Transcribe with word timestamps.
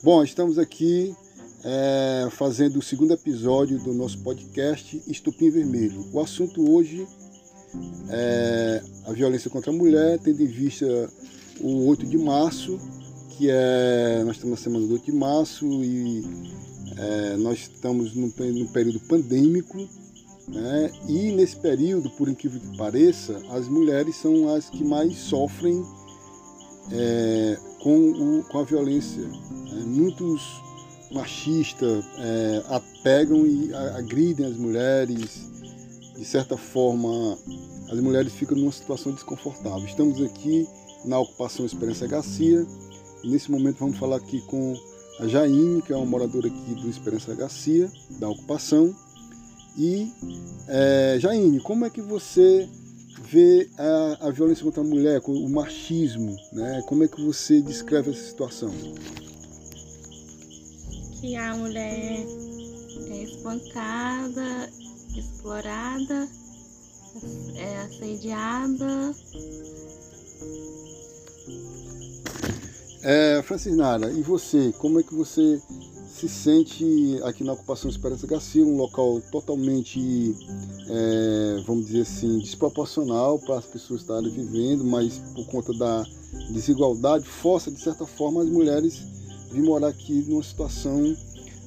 Bom, 0.00 0.22
estamos 0.22 0.60
aqui 0.60 1.12
é, 1.64 2.28
fazendo 2.30 2.78
o 2.78 2.82
segundo 2.82 3.12
episódio 3.12 3.80
do 3.80 3.92
nosso 3.92 4.18
podcast 4.20 5.02
Estupim 5.08 5.50
Vermelho. 5.50 6.06
O 6.12 6.20
assunto 6.20 6.72
hoje 6.72 7.04
é 8.08 8.80
a 9.06 9.12
violência 9.12 9.50
contra 9.50 9.72
a 9.72 9.74
mulher, 9.74 10.20
tendo 10.20 10.40
em 10.40 10.46
vista 10.46 10.86
o 11.60 11.88
8 11.88 12.06
de 12.06 12.16
março, 12.16 12.78
que 13.30 13.50
é. 13.50 14.22
Nós 14.24 14.36
estamos 14.36 14.58
na 14.58 14.62
semana 14.62 14.86
do 14.86 14.92
8 14.92 15.04
de 15.04 15.12
março 15.12 15.66
e 15.66 16.22
é, 16.96 17.36
nós 17.36 17.58
estamos 17.58 18.14
num, 18.14 18.32
num 18.38 18.66
período 18.68 19.00
pandêmico. 19.00 19.78
Né? 20.46 20.92
E 21.08 21.32
nesse 21.32 21.56
período, 21.56 22.08
por 22.10 22.28
incrível 22.28 22.60
que 22.60 22.76
pareça, 22.76 23.42
as 23.50 23.66
mulheres 23.66 24.14
são 24.14 24.54
as 24.54 24.70
que 24.70 24.84
mais 24.84 25.16
sofrem 25.18 25.84
é, 26.92 27.58
com, 27.80 28.10
o, 28.10 28.44
com 28.44 28.58
a 28.58 28.64
violência. 28.64 29.28
Muitos 29.88 30.42
machistas 31.10 32.04
é, 32.18 32.62
apegam 32.68 33.46
e 33.46 33.72
agridem 33.96 34.46
as 34.46 34.56
mulheres, 34.56 35.48
de 36.16 36.24
certa 36.24 36.56
forma, 36.56 37.38
as 37.90 37.98
mulheres 38.00 38.32
ficam 38.32 38.56
numa 38.56 38.72
situação 38.72 39.12
desconfortável. 39.12 39.84
Estamos 39.84 40.20
aqui 40.22 40.68
na 41.04 41.18
ocupação 41.18 41.64
Esperança 41.64 42.06
Garcia 42.06 42.66
nesse 43.24 43.50
momento 43.50 43.78
vamos 43.78 43.98
falar 43.98 44.16
aqui 44.16 44.40
com 44.42 44.74
a 45.20 45.26
Jaine, 45.26 45.82
que 45.82 45.92
é 45.92 45.96
uma 45.96 46.06
moradora 46.06 46.46
aqui 46.46 46.74
do 46.74 46.88
Esperança 46.88 47.34
Garcia, 47.34 47.90
da 48.18 48.28
ocupação. 48.28 48.94
E, 49.76 50.12
é, 50.68 51.16
Jaine, 51.20 51.60
como 51.60 51.84
é 51.84 51.90
que 51.90 52.00
você 52.00 52.68
vê 53.24 53.68
a, 53.76 54.28
a 54.28 54.30
violência 54.30 54.64
contra 54.64 54.80
a 54.80 54.86
mulher, 54.86 55.20
o 55.26 55.48
machismo, 55.48 56.36
né? 56.52 56.82
Como 56.86 57.04
é 57.04 57.08
que 57.08 57.20
você 57.20 57.60
descreve 57.60 58.10
essa 58.10 58.22
situação? 58.22 58.72
Que 61.20 61.34
a 61.34 61.56
mulher 61.56 62.26
é 63.10 63.22
espancada, 63.24 64.70
explorada, 65.16 66.28
é 67.56 67.76
assediada. 67.78 69.14
É, 73.02 73.42
Francisnara, 73.42 74.12
e 74.12 74.22
você, 74.22 74.72
como 74.78 75.00
é 75.00 75.02
que 75.02 75.14
você 75.14 75.60
se 76.08 76.28
sente 76.28 77.20
aqui 77.22 77.42
na 77.44 77.52
ocupação 77.52 77.90
Esperança 77.90 78.26
Garcia, 78.26 78.64
um 78.64 78.76
local 78.76 79.20
totalmente, 79.30 80.34
é, 80.88 81.62
vamos 81.66 81.86
dizer 81.86 82.02
assim, 82.02 82.38
desproporcional 82.38 83.38
para 83.38 83.58
as 83.58 83.66
pessoas 83.66 84.00
estarem 84.00 84.30
vivendo, 84.30 84.84
mas 84.84 85.18
por 85.34 85.46
conta 85.46 85.72
da 85.74 86.04
desigualdade, 86.52 87.24
força 87.24 87.70
de 87.70 87.80
certa 87.80 88.06
forma 88.06 88.42
as 88.42 88.48
mulheres 88.48 89.17
vir 89.50 89.62
morar 89.62 89.88
aqui 89.88 90.24
numa 90.28 90.42
situação 90.42 91.16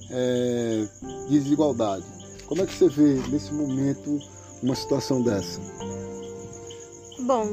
é, 0.10 0.88
de 1.28 1.40
desigualdade. 1.40 2.06
Como 2.46 2.62
é 2.62 2.66
que 2.66 2.74
você 2.74 2.90
vê 2.90 3.14
nesse 3.30 3.54
momento 3.54 4.20
uma 4.62 4.76
situação 4.76 5.22
dessa? 5.22 5.60
Bom, 7.22 7.46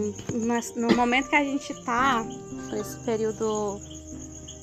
no 0.76 0.96
momento 0.96 1.28
que 1.28 1.36
a 1.36 1.44
gente 1.44 1.72
está 1.72 2.26
nesse 2.72 2.96
período, 3.04 3.80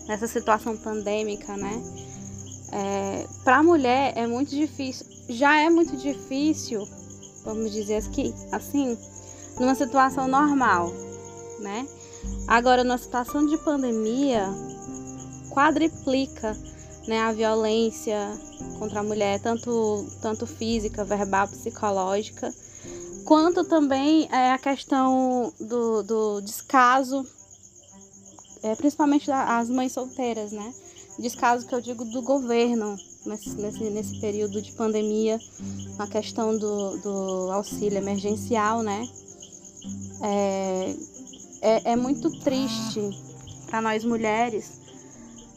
nessa 0.08 0.28
situação 0.28 0.76
pandêmica, 0.76 1.56
né? 1.56 1.82
É, 2.72 3.28
para 3.44 3.58
a 3.58 3.64
mulher 3.64 4.14
é 4.18 4.28
muito 4.28 4.50
difícil, 4.50 5.06
já 5.30 5.60
é 5.60 5.70
muito 5.70 5.96
difícil, 5.96 6.86
vamos 7.46 7.72
dizer 7.72 8.04
aqui, 8.04 8.34
assim, 8.52 8.98
numa 9.60 9.76
situação 9.76 10.28
normal, 10.28 10.92
né? 11.60 11.88
Agora, 12.48 12.84
numa 12.84 12.98
situação 12.98 13.46
de 13.46 13.58
pandemia, 13.58 14.50
quadriplica 15.56 16.56
né, 17.08 17.22
a 17.22 17.32
violência 17.32 18.30
contra 18.78 19.00
a 19.00 19.04
mulher, 19.04 19.40
tanto, 19.40 20.06
tanto 20.22 20.46
física, 20.46 21.06
verbal, 21.06 21.48
psicológica, 21.48 22.54
quanto 23.24 23.64
também 23.64 24.28
é, 24.32 24.52
a 24.52 24.58
questão 24.58 25.54
do, 25.60 26.04
do 26.04 26.42
descaso, 26.42 27.26
é, 28.64 28.76
principalmente 28.76 29.28
das 29.28 29.70
mães 29.70 29.94
solteiras, 29.94 30.52
né? 30.52 30.74
descaso 31.18 31.66
que 31.66 31.74
eu 31.74 31.80
digo 31.80 32.04
do 32.04 32.22
governo 32.22 32.98
nesse, 33.26 33.50
nesse, 33.52 33.84
nesse 33.86 34.20
período 34.20 34.62
de 34.62 34.74
pandemia, 34.74 35.40
a 35.98 36.08
questão 36.08 36.58
do, 36.58 36.98
do 36.98 37.52
auxílio 37.54 37.98
emergencial, 37.98 38.84
né? 38.84 39.08
É, 40.22 40.96
é, 41.62 41.92
é 41.94 41.96
muito 41.96 42.30
triste 42.42 43.00
para 43.68 43.82
nós 43.82 44.04
mulheres 44.04 44.85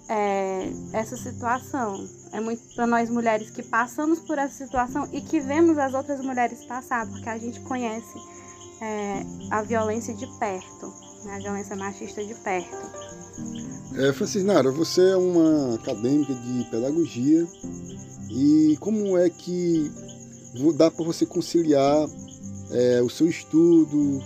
é, 0.09 0.71
essa 0.93 1.17
situação. 1.17 2.09
É 2.33 2.41
muito 2.41 2.63
para 2.75 2.87
nós 2.87 3.11
mulheres 3.11 3.51
que 3.51 3.63
passamos 3.63 4.21
por 4.21 4.39
essa 4.39 4.65
situação 4.65 5.09
e 5.13 5.21
que 5.21 5.41
vemos 5.41 5.79
as 5.79 5.95
outras 5.95 6.21
mulheres 6.21 6.65
passar, 6.65 7.07
porque 7.07 7.29
a 7.29 7.39
gente 7.39 7.61
conhece 7.61 8.19
é, 8.81 9.23
a 9.51 9.63
violência 9.63 10.15
de 10.15 10.27
perto, 10.39 10.93
né? 11.25 11.37
a 11.37 11.39
violência 11.39 11.77
machista 11.77 12.25
de 12.25 12.35
perto. 12.35 12.77
É, 13.97 14.13
Francisnara, 14.13 14.71
você 14.71 15.11
é 15.11 15.17
uma 15.17 15.75
acadêmica 15.75 16.35
de 16.35 16.65
pedagogia 16.71 17.47
e 18.31 18.77
como 18.81 19.17
é 19.17 19.29
que 19.31 19.91
dá 20.77 20.91
para 20.91 21.05
você 21.05 21.25
conciliar 21.25 22.07
é, 22.71 23.01
o 23.03 23.09
seu 23.09 23.27
estudo 23.27 24.21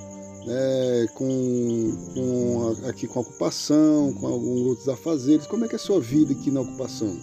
né, 0.46 1.06
com, 1.14 1.96
com, 2.14 2.88
aqui 2.88 3.06
com 3.06 3.18
a 3.18 3.22
ocupação, 3.22 4.12
com 4.14 4.26
alguns 4.26 4.66
outros 4.66 4.88
afazeres? 4.88 5.46
Como 5.46 5.64
é 5.64 5.68
que 5.68 5.74
é 5.74 5.76
a 5.76 5.80
sua 5.80 6.00
vida 6.00 6.32
aqui 6.32 6.50
na 6.50 6.60
ocupação? 6.60 7.18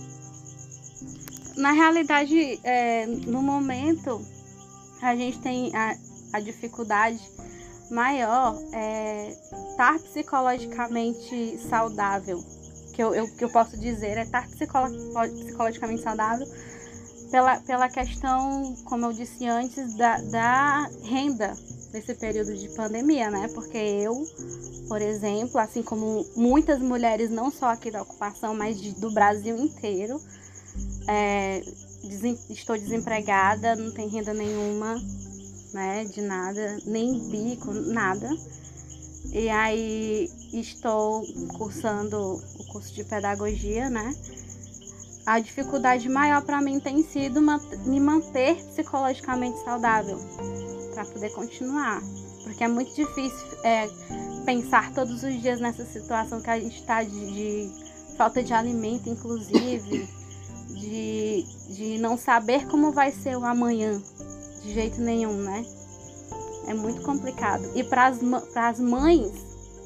Na 1.57 1.71
realidade, 1.71 2.59
é, 2.63 3.05
no 3.05 3.41
momento, 3.41 4.21
a 5.01 5.15
gente 5.15 5.39
tem 5.39 5.75
a, 5.75 5.95
a 6.33 6.39
dificuldade 6.39 7.19
maior 7.91 8.57
é 8.71 9.29
estar 9.71 9.99
psicologicamente 9.99 11.57
saudável. 11.69 12.43
Que 12.93 13.03
eu, 13.03 13.15
eu, 13.15 13.27
que 13.35 13.43
eu 13.43 13.49
posso 13.49 13.77
dizer 13.77 14.17
é 14.17 14.23
estar 14.23 14.47
psicolo, 14.47 14.89
psicologicamente 15.43 16.01
saudável 16.01 16.45
pela, 17.29 17.59
pela 17.59 17.89
questão, 17.89 18.75
como 18.85 19.05
eu 19.05 19.13
disse 19.13 19.47
antes, 19.47 19.95
da, 19.95 20.19
da 20.21 20.89
renda 21.03 21.53
nesse 21.93 22.13
período 22.15 22.55
de 22.55 22.69
pandemia, 22.69 23.29
né? 23.29 23.47
Porque 23.53 23.77
eu, 23.77 24.23
por 24.87 25.01
exemplo, 25.01 25.59
assim 25.59 25.81
como 25.81 26.25
muitas 26.35 26.79
mulheres, 26.79 27.29
não 27.29 27.51
só 27.51 27.67
aqui 27.67 27.89
da 27.89 28.01
ocupação, 28.01 28.53
mas 28.53 28.79
de, 28.79 28.91
do 28.93 29.11
Brasil 29.11 29.57
inteiro, 29.57 30.21
é, 31.07 31.61
desem, 32.03 32.37
estou 32.49 32.77
desempregada, 32.77 33.75
não 33.75 33.91
tenho 33.91 34.09
renda 34.09 34.33
nenhuma, 34.33 35.01
né, 35.73 36.05
de 36.05 36.21
nada, 36.21 36.79
nem 36.85 37.19
bico, 37.29 37.71
nada. 37.73 38.29
E 39.31 39.49
aí 39.49 40.29
estou 40.53 41.23
cursando 41.57 42.41
o 42.59 42.65
curso 42.71 42.93
de 42.93 43.03
pedagogia, 43.03 43.89
né? 43.89 44.11
A 45.29 45.39
dificuldade 45.39 46.09
maior 46.09 46.41
para 46.41 46.59
mim 46.59 46.79
tem 46.79 47.03
sido 47.03 47.39
me 47.85 47.99
manter 47.99 48.55
psicologicamente 48.55 49.59
saudável 49.63 50.17
para 50.95 51.05
poder 51.05 51.29
continuar, 51.33 52.01
porque 52.43 52.63
é 52.63 52.67
muito 52.67 52.95
difícil 52.95 53.47
é, 53.63 53.87
pensar 54.43 54.91
todos 54.91 55.21
os 55.21 55.39
dias 55.39 55.61
nessa 55.61 55.85
situação 55.85 56.41
que 56.41 56.49
a 56.49 56.59
gente 56.59 56.79
está 56.79 57.03
de, 57.03 57.11
de 57.11 58.15
falta 58.17 58.41
de 58.41 58.55
alimento, 58.55 59.07
inclusive, 59.07 60.09
de, 60.69 61.45
de 61.75 61.99
não 61.99 62.17
saber 62.17 62.65
como 62.65 62.91
vai 62.91 63.11
ser 63.11 63.37
o 63.37 63.45
amanhã, 63.45 64.01
de 64.63 64.73
jeito 64.73 64.99
nenhum, 64.99 65.43
né? 65.43 65.63
É 66.65 66.73
muito 66.73 67.03
complicado. 67.03 67.69
E 67.75 67.83
para 67.83 68.07
as 68.67 68.79
mães 68.79 69.31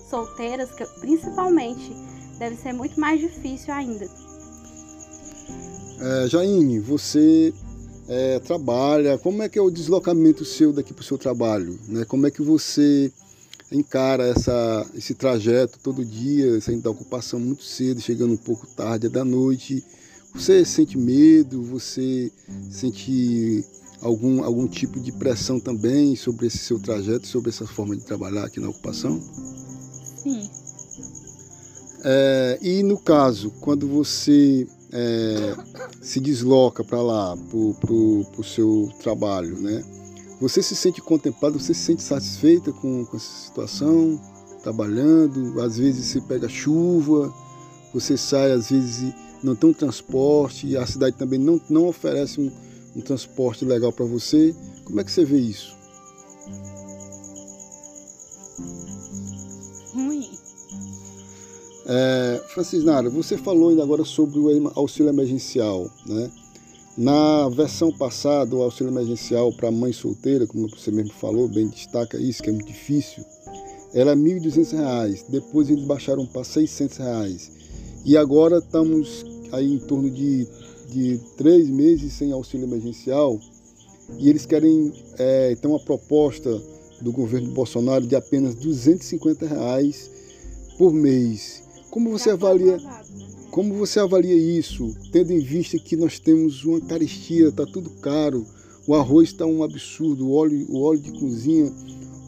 solteiras, 0.09 0.71
que, 0.71 0.85
principalmente, 1.01 1.93
deve 2.39 2.55
ser 2.55 2.71
muito 2.71 2.97
mais 2.97 3.19
difícil 3.19 3.73
ainda. 3.73 4.07
É, 5.99 6.27
Jaine, 6.27 6.79
você 6.79 7.53
é, 8.07 8.39
trabalha, 8.39 9.17
como 9.17 9.41
é 9.41 9.49
que 9.49 9.57
é 9.57 9.61
o 9.61 9.71
deslocamento 9.71 10.43
seu 10.43 10.73
daqui 10.73 10.93
para 10.93 11.01
o 11.01 11.05
seu 11.05 11.17
trabalho? 11.17 11.79
Né? 11.87 12.05
Como 12.05 12.27
é 12.27 12.31
que 12.31 12.41
você 12.41 13.11
encara 13.71 14.27
essa, 14.27 14.85
esse 14.95 15.15
trajeto 15.15 15.79
todo 15.81 16.05
dia, 16.05 16.59
saindo 16.61 16.83
da 16.83 16.89
ocupação 16.89 17.39
muito 17.39 17.63
cedo, 17.63 18.01
chegando 18.01 18.33
um 18.33 18.37
pouco 18.37 18.67
tarde 18.67 19.09
da 19.09 19.23
noite? 19.23 19.83
Você 20.33 20.65
sente 20.65 20.97
medo? 20.97 21.61
Você 21.63 22.31
sente 22.69 23.63
algum, 24.01 24.43
algum 24.43 24.67
tipo 24.67 24.99
de 24.99 25.11
pressão 25.11 25.59
também 25.59 26.15
sobre 26.15 26.47
esse 26.47 26.57
seu 26.57 26.79
trajeto, 26.79 27.27
sobre 27.27 27.49
essa 27.49 27.65
forma 27.65 27.95
de 27.95 28.03
trabalhar 28.03 28.45
aqui 28.45 28.59
na 28.59 28.69
ocupação? 28.69 29.21
Sim. 30.21 30.49
É, 32.03 32.59
e 32.61 32.83
no 32.83 32.97
caso, 32.97 33.51
quando 33.61 33.87
você 33.87 34.67
é, 34.93 35.55
se 36.01 36.19
desloca 36.19 36.83
para 36.83 37.01
lá, 37.01 37.35
para 37.35 37.91
o 37.91 38.43
seu 38.43 38.91
trabalho, 39.01 39.59
né? 39.59 39.83
Você 40.39 40.61
se 40.61 40.75
sente 40.75 41.01
contemplado, 41.01 41.59
você 41.59 41.73
se 41.73 41.81
sente 41.81 42.03
satisfeita 42.03 42.71
com, 42.71 43.05
com 43.05 43.17
essa 43.17 43.45
situação, 43.45 44.19
trabalhando, 44.61 45.59
às 45.61 45.77
vezes 45.77 46.05
você 46.05 46.21
pega 46.21 46.47
chuva, 46.47 47.33
você 47.93 48.15
sai 48.15 48.51
às 48.51 48.69
vezes 48.69 49.13
não 49.43 49.55
tem 49.55 49.69
um 49.69 49.73
transporte, 49.73 50.77
a 50.77 50.85
cidade 50.85 51.17
também 51.17 51.39
não, 51.39 51.59
não 51.69 51.87
oferece 51.87 52.39
um, 52.39 52.51
um 52.95 53.01
transporte 53.01 53.65
legal 53.65 53.91
para 53.91 54.05
você. 54.05 54.55
Como 54.85 54.99
é 55.01 55.03
que 55.03 55.11
você 55.11 55.25
vê 55.25 55.37
isso? 55.37 55.75
É, 61.85 62.41
Francisnara, 62.47 63.09
você 63.09 63.37
falou 63.37 63.69
ainda 63.69 63.83
agora 63.83 64.05
sobre 64.05 64.39
o 64.39 64.71
auxílio 64.75 65.09
emergencial, 65.09 65.89
né? 66.05 66.31
Na 66.95 67.49
versão 67.49 67.91
passada, 67.91 68.55
o 68.55 68.61
auxílio 68.61 68.91
emergencial 68.91 69.51
para 69.51 69.71
mãe 69.71 69.91
solteira, 69.91 70.45
como 70.45 70.69
você 70.69 70.91
mesmo 70.91 71.13
falou, 71.13 71.47
bem 71.47 71.67
destaca 71.67 72.17
isso, 72.17 72.43
que 72.43 72.49
é 72.49 72.53
muito 72.53 72.67
difícil, 72.67 73.23
era 73.93 74.13
R$ 74.13 74.21
1.200. 74.21 75.25
Depois 75.27 75.69
eles 75.69 75.83
baixaram 75.85 76.25
para 76.25 76.43
600 76.43 76.97
reais. 76.97 77.51
E 78.05 78.15
agora 78.15 78.59
estamos 78.59 79.25
aí 79.51 79.73
em 79.73 79.79
torno 79.79 80.09
de, 80.09 80.47
de 80.89 81.19
três 81.37 81.69
meses 81.69 82.13
sem 82.13 82.31
auxílio 82.31 82.67
emergencial 82.67 83.39
e 84.19 84.29
eles 84.29 84.45
querem 84.45 84.93
é, 85.17 85.55
ter 85.55 85.67
uma 85.67 85.79
proposta 85.79 86.61
do 87.01 87.11
governo 87.11 87.51
Bolsonaro 87.51 88.05
de 88.05 88.15
apenas 88.15 88.55
250 88.55 89.47
reais 89.47 90.11
por 90.77 90.93
mês. 90.93 91.62
Como 91.93 92.09
você 92.09 92.31
avalia? 92.31 92.79
Como 93.51 93.75
você 93.75 93.99
avalia 93.99 94.33
isso, 94.33 94.97
tendo 95.11 95.31
em 95.31 95.37
vista 95.39 95.77
que 95.77 95.95
nós 95.95 96.17
temos 96.17 96.65
uma 96.65 96.81
carestia, 96.81 97.49
está 97.49 97.67
tudo 97.67 97.91
caro, 98.01 98.47
o 98.87 98.95
arroz 98.95 99.29
está 99.29 99.45
um 99.45 99.61
absurdo, 99.61 100.27
o 100.27 100.33
óleo, 100.33 100.65
o 100.69 100.81
óleo 100.81 100.99
de 100.99 101.11
cozinha, 101.11 101.71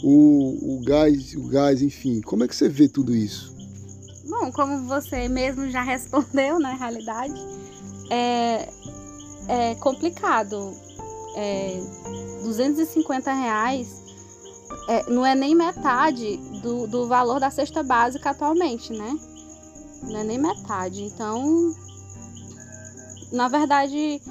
o, 0.03 0.75
o 0.75 0.81
gás, 0.85 1.33
o 1.33 1.47
gás, 1.47 1.81
enfim. 1.81 2.21
Como 2.21 2.43
é 2.43 2.47
que 2.47 2.55
você 2.55 2.69
vê 2.69 2.87
tudo 2.87 3.15
isso? 3.15 3.55
Bom, 4.29 4.51
como 4.51 4.85
você 4.85 5.27
mesmo 5.27 5.67
já 5.71 5.81
respondeu, 5.83 6.59
na 6.59 6.75
realidade, 6.75 7.33
é, 8.11 8.69
é 9.47 9.75
complicado. 9.79 10.75
É, 11.35 11.81
250 12.43 13.33
reais 13.33 14.03
é, 14.87 15.09
não 15.09 15.25
é 15.25 15.33
nem 15.33 15.55
metade 15.55 16.37
do, 16.61 16.85
do 16.85 17.07
valor 17.07 17.39
da 17.39 17.49
cesta 17.49 17.81
básica 17.81 18.29
atualmente, 18.29 18.93
né? 18.93 19.17
Não 20.05 20.19
é 20.19 20.23
nem 20.23 20.37
metade. 20.37 21.03
Então, 21.03 21.73
na 23.31 23.47
verdade, 23.47 24.21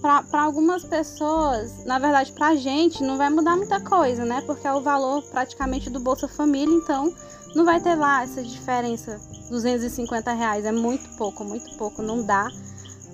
para 0.00 0.42
algumas 0.42 0.84
pessoas, 0.84 1.84
na 1.84 1.98
verdade, 1.98 2.32
para 2.32 2.48
a 2.48 2.56
gente, 2.56 3.02
não 3.02 3.16
vai 3.16 3.30
mudar 3.30 3.56
muita 3.56 3.80
coisa, 3.80 4.24
né? 4.24 4.42
Porque 4.42 4.66
é 4.66 4.72
o 4.72 4.80
valor 4.80 5.22
praticamente 5.22 5.88
do 5.88 6.00
Bolsa 6.00 6.26
Família, 6.26 6.74
então 6.74 7.14
não 7.54 7.64
vai 7.64 7.80
ter 7.80 7.94
lá 7.94 8.22
essa 8.22 8.42
diferença. 8.42 9.20
250 9.48 10.32
reais 10.32 10.64
é 10.64 10.72
muito 10.72 11.08
pouco, 11.16 11.44
muito 11.44 11.76
pouco, 11.76 12.02
não 12.02 12.22
dá 12.24 12.48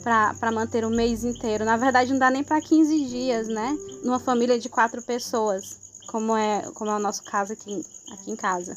para 0.03 0.51
manter 0.51 0.85
o 0.85 0.91
mês 0.91 1.25
inteiro. 1.25 1.65
Na 1.65 1.77
verdade, 1.77 2.13
não 2.13 2.19
dá 2.19 2.31
nem 2.31 2.43
para 2.43 2.61
15 2.61 3.05
dias, 3.07 3.49
né? 3.49 3.77
Numa 4.03 4.19
família 4.19 4.59
de 4.59 4.69
quatro 4.69 5.03
pessoas, 5.03 6.01
como 6.07 6.35
é, 6.35 6.63
como 6.75 6.91
é 6.91 6.97
o 6.97 6.99
nosso 6.99 7.23
caso 7.25 7.53
aqui, 7.53 7.85
aqui 8.13 8.31
em 8.31 8.37
casa. 8.37 8.77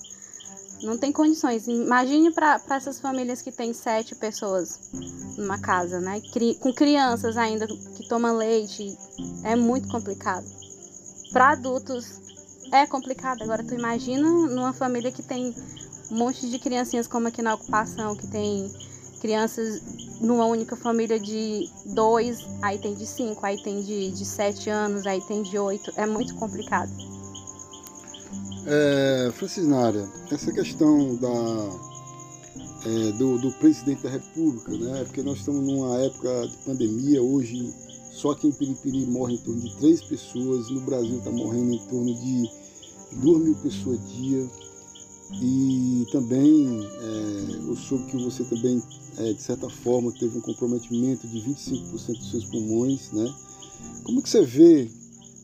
Não 0.83 0.97
tem 0.97 1.11
condições. 1.11 1.67
Imagine 1.67 2.31
para 2.31 2.59
essas 2.69 2.99
famílias 2.99 3.41
que 3.41 3.51
têm 3.51 3.73
sete 3.73 4.15
pessoas 4.15 4.79
numa 5.37 5.59
casa, 5.59 5.99
né? 5.99 6.19
Cri, 6.33 6.55
com 6.55 6.73
crianças 6.73 7.37
ainda 7.37 7.67
que 7.67 8.07
tomam 8.07 8.35
leite. 8.35 8.97
É 9.43 9.55
muito 9.55 9.87
complicado. 9.89 10.45
Para 11.31 11.51
adultos 11.51 12.19
é 12.71 12.85
complicado. 12.87 13.43
Agora 13.43 13.63
tu 13.63 13.73
imagina 13.73 14.27
numa 14.27 14.73
família 14.73 15.11
que 15.11 15.21
tem 15.21 15.53
um 16.09 16.17
monte 16.17 16.49
de 16.49 16.57
criancinhas 16.57 17.07
como 17.07 17.27
aqui 17.27 17.41
na 17.41 17.53
ocupação, 17.53 18.15
que 18.15 18.27
tem 18.27 18.71
crianças 19.21 19.81
numa 20.19 20.45
única 20.45 20.75
família 20.75 21.19
de 21.19 21.69
dois, 21.85 22.39
aí 22.61 22.79
tem 22.79 22.95
de 22.95 23.05
cinco, 23.05 23.45
aí 23.45 23.61
tem 23.61 23.81
de, 23.81 24.11
de 24.11 24.25
sete 24.25 24.69
anos, 24.69 25.05
aí 25.05 25.21
tem 25.21 25.43
de 25.43 25.57
oito. 25.57 25.91
É 25.95 26.05
muito 26.05 26.35
complicado. 26.35 26.91
É, 28.65 29.31
Francisnária, 29.33 30.07
essa 30.29 30.51
questão 30.51 31.15
da, 31.15 31.79
é, 32.85 33.11
do, 33.13 33.39
do, 33.39 33.51
presidente 33.53 34.03
da 34.03 34.09
República, 34.09 34.71
né? 34.71 35.03
Porque 35.05 35.23
nós 35.23 35.39
estamos 35.39 35.65
numa 35.65 35.99
época 35.99 36.47
de 36.47 36.57
pandemia, 36.57 37.23
hoje 37.23 37.73
só 38.11 38.31
aqui 38.31 38.47
em 38.47 38.51
Piripiri 38.51 39.05
morre 39.07 39.33
em 39.33 39.37
torno 39.37 39.61
de 39.61 39.75
três 39.77 40.03
pessoas, 40.03 40.69
no 40.69 40.81
Brasil 40.81 41.17
está 41.17 41.31
morrendo 41.31 41.73
em 41.73 41.87
torno 41.87 42.13
de 42.13 42.49
duas 43.13 43.41
mil 43.41 43.55
pessoas 43.55 43.99
dia. 44.13 44.47
E 45.41 46.05
também 46.11 46.85
é, 46.85 47.55
eu 47.67 47.75
soube 47.75 48.05
que 48.11 48.17
você 48.21 48.43
também, 48.43 48.83
é, 49.17 49.33
de 49.33 49.41
certa 49.41 49.69
forma, 49.69 50.11
teve 50.11 50.37
um 50.37 50.41
comprometimento 50.41 51.25
de 51.27 51.39
25% 51.39 52.17
dos 52.17 52.29
seus 52.29 52.45
pulmões, 52.45 53.11
né? 53.11 53.33
Como 54.03 54.21
que 54.21 54.29
você 54.29 54.45
vê 54.45 54.91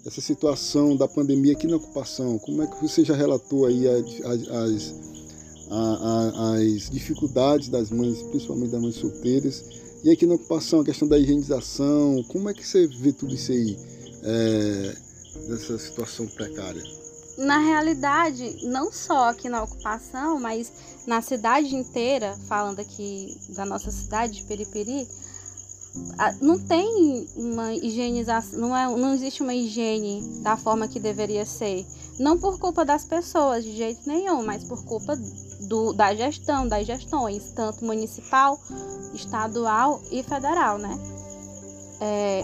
essa 0.06 0.22
situação 0.22 0.96
da 0.96 1.08
pandemia 1.08 1.54
aqui 1.54 1.68
na 1.68 1.78
ocupação? 1.78 2.38
Como 2.40 2.62
é 2.62 2.68
que 2.68 2.82
você 2.82 3.04
já 3.04 3.16
relatou 3.16 3.66
aí 3.66 3.88
as, 3.88 4.50
as, 4.50 4.96
as 5.70 6.90
dificuldades 6.90 7.70
das 7.70 7.90
mães, 7.90 8.22
principalmente 8.24 8.72
das 8.72 8.82
mães 8.82 8.96
solteiras? 8.96 9.64
E 10.04 10.10
aqui 10.10 10.26
na 10.26 10.36
ocupação, 10.36 10.82
a 10.82 10.86
questão 10.86 11.08
da 11.08 11.18
higienização, 11.18 12.24
como 12.28 12.50
é 12.50 12.54
que 12.54 12.66
você 12.66 12.88
vê 12.88 13.12
tudo 13.12 13.34
isso 13.34 13.52
aí, 13.52 13.78
é, 14.24 14.96
dessa 15.48 15.78
situação 15.78 16.28
precária? 16.28 16.82
Na 17.38 17.60
realidade, 17.60 18.66
não 18.66 18.92
só 18.92 19.30
aqui 19.30 19.48
na 19.48 19.62
ocupação, 19.64 20.40
mas 20.40 20.72
na 21.06 21.22
cidade 21.22 21.76
inteira, 21.76 22.36
falando 22.48 22.80
aqui 22.80 23.38
da 23.50 23.64
nossa 23.64 23.92
cidade 23.92 24.38
de 24.38 24.44
Periperi, 24.44 25.08
não 26.42 26.58
tem 26.60 27.28
uma 27.36 27.74
higienização, 27.74 28.60
não, 28.60 28.76
é, 28.76 28.88
não 28.98 29.14
existe 29.14 29.44
uma 29.44 29.54
higiene 29.54 30.42
da 30.42 30.58
forma 30.58 30.88
que 30.88 31.00
deveria 31.00 31.46
ser. 31.46 31.86
Não 32.20 32.38
por 32.38 32.60
culpa 32.60 32.84
das 32.84 33.06
pessoas, 33.06 33.64
de 33.64 33.76
jeito 33.76 34.02
nenhum, 34.08 34.44
mas 34.44 34.64
por 34.64 34.84
culpa 34.84 35.16
do, 35.62 35.94
da 35.94 36.16
gestão, 36.16 36.68
das 36.68 36.88
gestões, 36.88 37.52
tanto 37.56 37.86
municipal, 37.86 38.60
estadual 39.14 40.02
e 40.12 40.24
federal, 40.24 40.80
né? 40.80 40.98
É, 42.02 42.44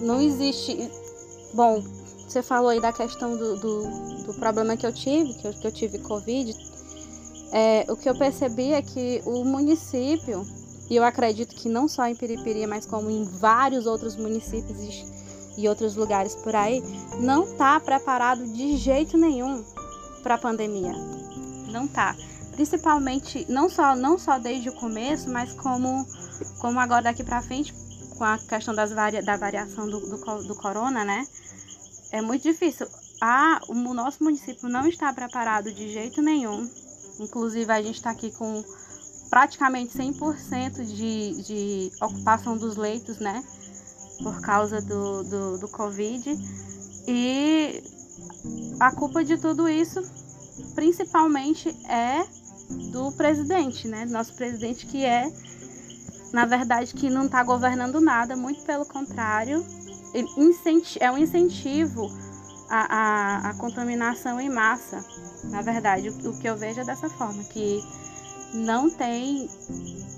não 0.00 0.20
existe. 0.20 0.90
Bom, 1.54 1.82
você 2.26 2.42
falou 2.42 2.70
aí 2.70 2.80
da 2.80 2.92
questão 2.92 3.36
do, 3.36 3.56
do, 3.56 4.24
do 4.24 4.34
problema 4.34 4.76
que 4.76 4.86
eu 4.86 4.92
tive, 4.92 5.34
que 5.34 5.46
eu, 5.46 5.52
que 5.52 5.66
eu 5.66 5.72
tive 5.72 5.98
Covid. 5.98 6.52
É, 7.52 7.84
o 7.88 7.96
que 7.96 8.08
eu 8.08 8.16
percebi 8.16 8.72
é 8.72 8.80
que 8.80 9.22
o 9.26 9.44
município 9.44 10.44
e 10.92 10.96
eu 10.96 11.04
acredito 11.04 11.54
que 11.54 11.70
não 11.70 11.88
só 11.88 12.06
em 12.06 12.14
Piripiri, 12.14 12.66
mas 12.66 12.84
como 12.84 13.10
em 13.10 13.24
vários 13.24 13.86
outros 13.86 14.14
municípios 14.14 15.06
e 15.56 15.66
outros 15.66 15.96
lugares 15.96 16.34
por 16.34 16.54
aí, 16.54 16.82
não 17.18 17.44
está 17.44 17.80
preparado 17.80 18.46
de 18.46 18.76
jeito 18.76 19.16
nenhum 19.16 19.64
para 20.22 20.34
a 20.34 20.38
pandemia. 20.38 20.92
Não 21.72 21.86
está. 21.86 22.14
Principalmente, 22.50 23.46
não 23.48 23.70
só, 23.70 23.96
não 23.96 24.18
só 24.18 24.38
desde 24.38 24.68
o 24.68 24.74
começo, 24.74 25.30
mas 25.30 25.54
como, 25.54 26.06
como 26.60 26.78
agora 26.78 27.04
daqui 27.04 27.24
para 27.24 27.40
frente, 27.40 27.72
com 28.18 28.24
a 28.24 28.36
questão 28.36 28.74
das 28.74 28.92
varia, 28.92 29.22
da 29.22 29.38
variação 29.38 29.88
do, 29.88 29.98
do, 29.98 30.42
do 30.42 30.54
corona, 30.56 31.06
né? 31.06 31.26
É 32.10 32.20
muito 32.20 32.42
difícil. 32.42 32.86
Ah, 33.18 33.62
o 33.66 33.94
nosso 33.94 34.22
município 34.22 34.68
não 34.68 34.86
está 34.86 35.10
preparado 35.10 35.72
de 35.72 35.90
jeito 35.90 36.20
nenhum. 36.20 36.68
Inclusive, 37.18 37.72
a 37.72 37.80
gente 37.80 37.94
está 37.94 38.10
aqui 38.10 38.30
com 38.32 38.62
praticamente 39.32 39.96
100% 39.96 40.84
de, 40.84 41.42
de 41.42 41.92
ocupação 42.02 42.54
dos 42.54 42.76
leitos, 42.76 43.18
né? 43.18 43.42
Por 44.22 44.38
causa 44.42 44.82
do, 44.82 45.24
do, 45.24 45.58
do 45.58 45.68
Covid. 45.68 46.38
E 47.08 47.82
a 48.78 48.92
culpa 48.92 49.24
de 49.24 49.38
tudo 49.38 49.70
isso, 49.70 50.02
principalmente, 50.74 51.70
é 51.88 52.22
do 52.90 53.10
presidente, 53.12 53.88
né? 53.88 54.04
Nosso 54.04 54.34
presidente 54.34 54.84
que 54.84 55.02
é, 55.02 55.32
na 56.30 56.44
verdade, 56.44 56.92
que 56.92 57.08
não 57.08 57.24
está 57.24 57.42
governando 57.42 58.02
nada, 58.02 58.36
muito 58.36 58.62
pelo 58.64 58.84
contrário, 58.84 59.64
é 61.00 61.10
um 61.10 61.16
incentivo 61.16 62.06
à, 62.68 62.96
à, 62.96 63.48
à 63.48 63.54
contaminação 63.54 64.38
em 64.38 64.50
massa. 64.50 65.02
Na 65.44 65.62
verdade, 65.62 66.10
o, 66.10 66.32
o 66.32 66.38
que 66.38 66.46
eu 66.46 66.54
vejo 66.54 66.80
é 66.80 66.84
dessa 66.84 67.08
forma, 67.08 67.42
que 67.44 67.82
não 68.52 68.90
tem 68.90 69.48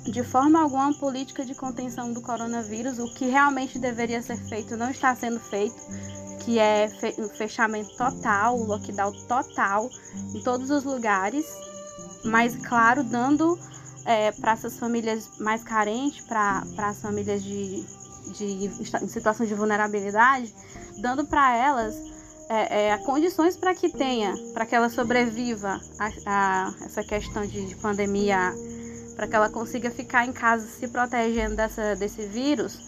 de 0.04 0.22
forma 0.22 0.60
alguma 0.60 0.92
política 0.94 1.44
de 1.44 1.54
contenção 1.54 2.12
do 2.12 2.20
coronavírus. 2.20 2.98
O 2.98 3.12
que 3.14 3.26
realmente 3.26 3.78
deveria 3.78 4.20
ser 4.20 4.36
feito 4.36 4.76
não 4.76 4.90
está 4.90 5.14
sendo 5.14 5.40
feito, 5.40 5.76
que 6.44 6.58
é 6.58 6.90
o 7.18 7.28
fechamento 7.28 7.96
total, 7.96 8.58
o 8.58 8.64
lockdown 8.64 9.12
total 9.26 9.88
em 10.34 10.42
todos 10.42 10.70
os 10.70 10.84
lugares, 10.84 11.46
mas 12.24 12.54
claro, 12.56 13.02
dando 13.02 13.58
é, 14.04 14.30
para 14.32 14.52
essas 14.52 14.78
famílias 14.78 15.30
mais 15.38 15.62
carentes, 15.62 16.24
para 16.24 16.64
as 16.78 17.00
famílias 17.00 17.42
de, 17.42 17.82
de, 18.36 18.66
em 19.02 19.08
situação 19.08 19.46
de 19.46 19.54
vulnerabilidade, 19.54 20.54
dando 20.98 21.24
para 21.24 21.56
elas 21.56 22.13
é, 22.54 22.88
é, 22.88 22.98
condições 22.98 23.56
para 23.56 23.74
que 23.74 23.88
tenha, 23.88 24.34
para 24.52 24.64
que 24.64 24.74
ela 24.74 24.88
sobreviva 24.88 25.80
a, 25.98 26.10
a 26.26 26.74
essa 26.84 27.02
questão 27.02 27.46
de, 27.46 27.66
de, 27.66 27.76
pandemia 27.76 28.54
para 29.16 29.26
que 29.26 29.34
ela 29.34 29.48
consiga 29.48 29.90
ficar 29.90 30.26
em 30.26 30.32
casa 30.32 30.66
se 30.66 30.88
protegendo 30.88 31.56
dessa, 31.56 31.94
desse 31.94 32.26
vírus, 32.26 32.78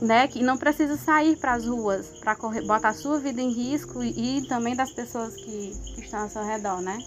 né? 0.00 0.28
Que 0.28 0.42
não 0.42 0.56
precisa 0.56 0.96
sair 0.96 1.36
para 1.36 1.54
as 1.54 1.66
ruas 1.66 2.06
para 2.20 2.34
botar 2.34 2.90
a 2.90 2.94
sua 2.94 3.18
vida 3.18 3.40
em 3.40 3.52
risco 3.52 4.02
e, 4.02 4.38
e 4.38 4.48
também 4.48 4.76
das 4.76 4.92
pessoas 4.92 5.34
que, 5.34 5.72
que, 5.94 6.00
estão 6.02 6.20
ao 6.20 6.28
seu 6.28 6.44
redor, 6.44 6.80
né? 6.80 6.98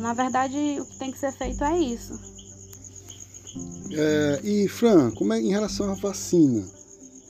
Na 0.00 0.12
verdade, 0.12 0.78
o 0.80 0.86
que 0.86 0.98
tem 0.98 1.10
que 1.10 1.18
ser 1.18 1.32
feito 1.32 1.62
é 1.64 1.78
isso. 1.78 2.12
É, 3.90 4.40
e 4.44 4.68
Fran, 4.68 5.10
como 5.10 5.32
é 5.32 5.40
em 5.40 5.50
relação 5.50 5.90
à 5.90 5.94
vacina? 5.94 6.64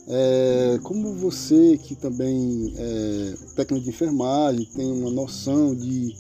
É, 0.09 0.79
como 0.85 1.15
você 1.15 1.77
que 1.79 1.97
também 1.97 2.73
é 2.77 3.35
técnico 3.57 3.85
de 3.85 3.91
enfermagem 3.91 4.65
tem 4.67 4.93
uma 4.93 5.11
noção 5.11 5.75
de, 5.75 6.15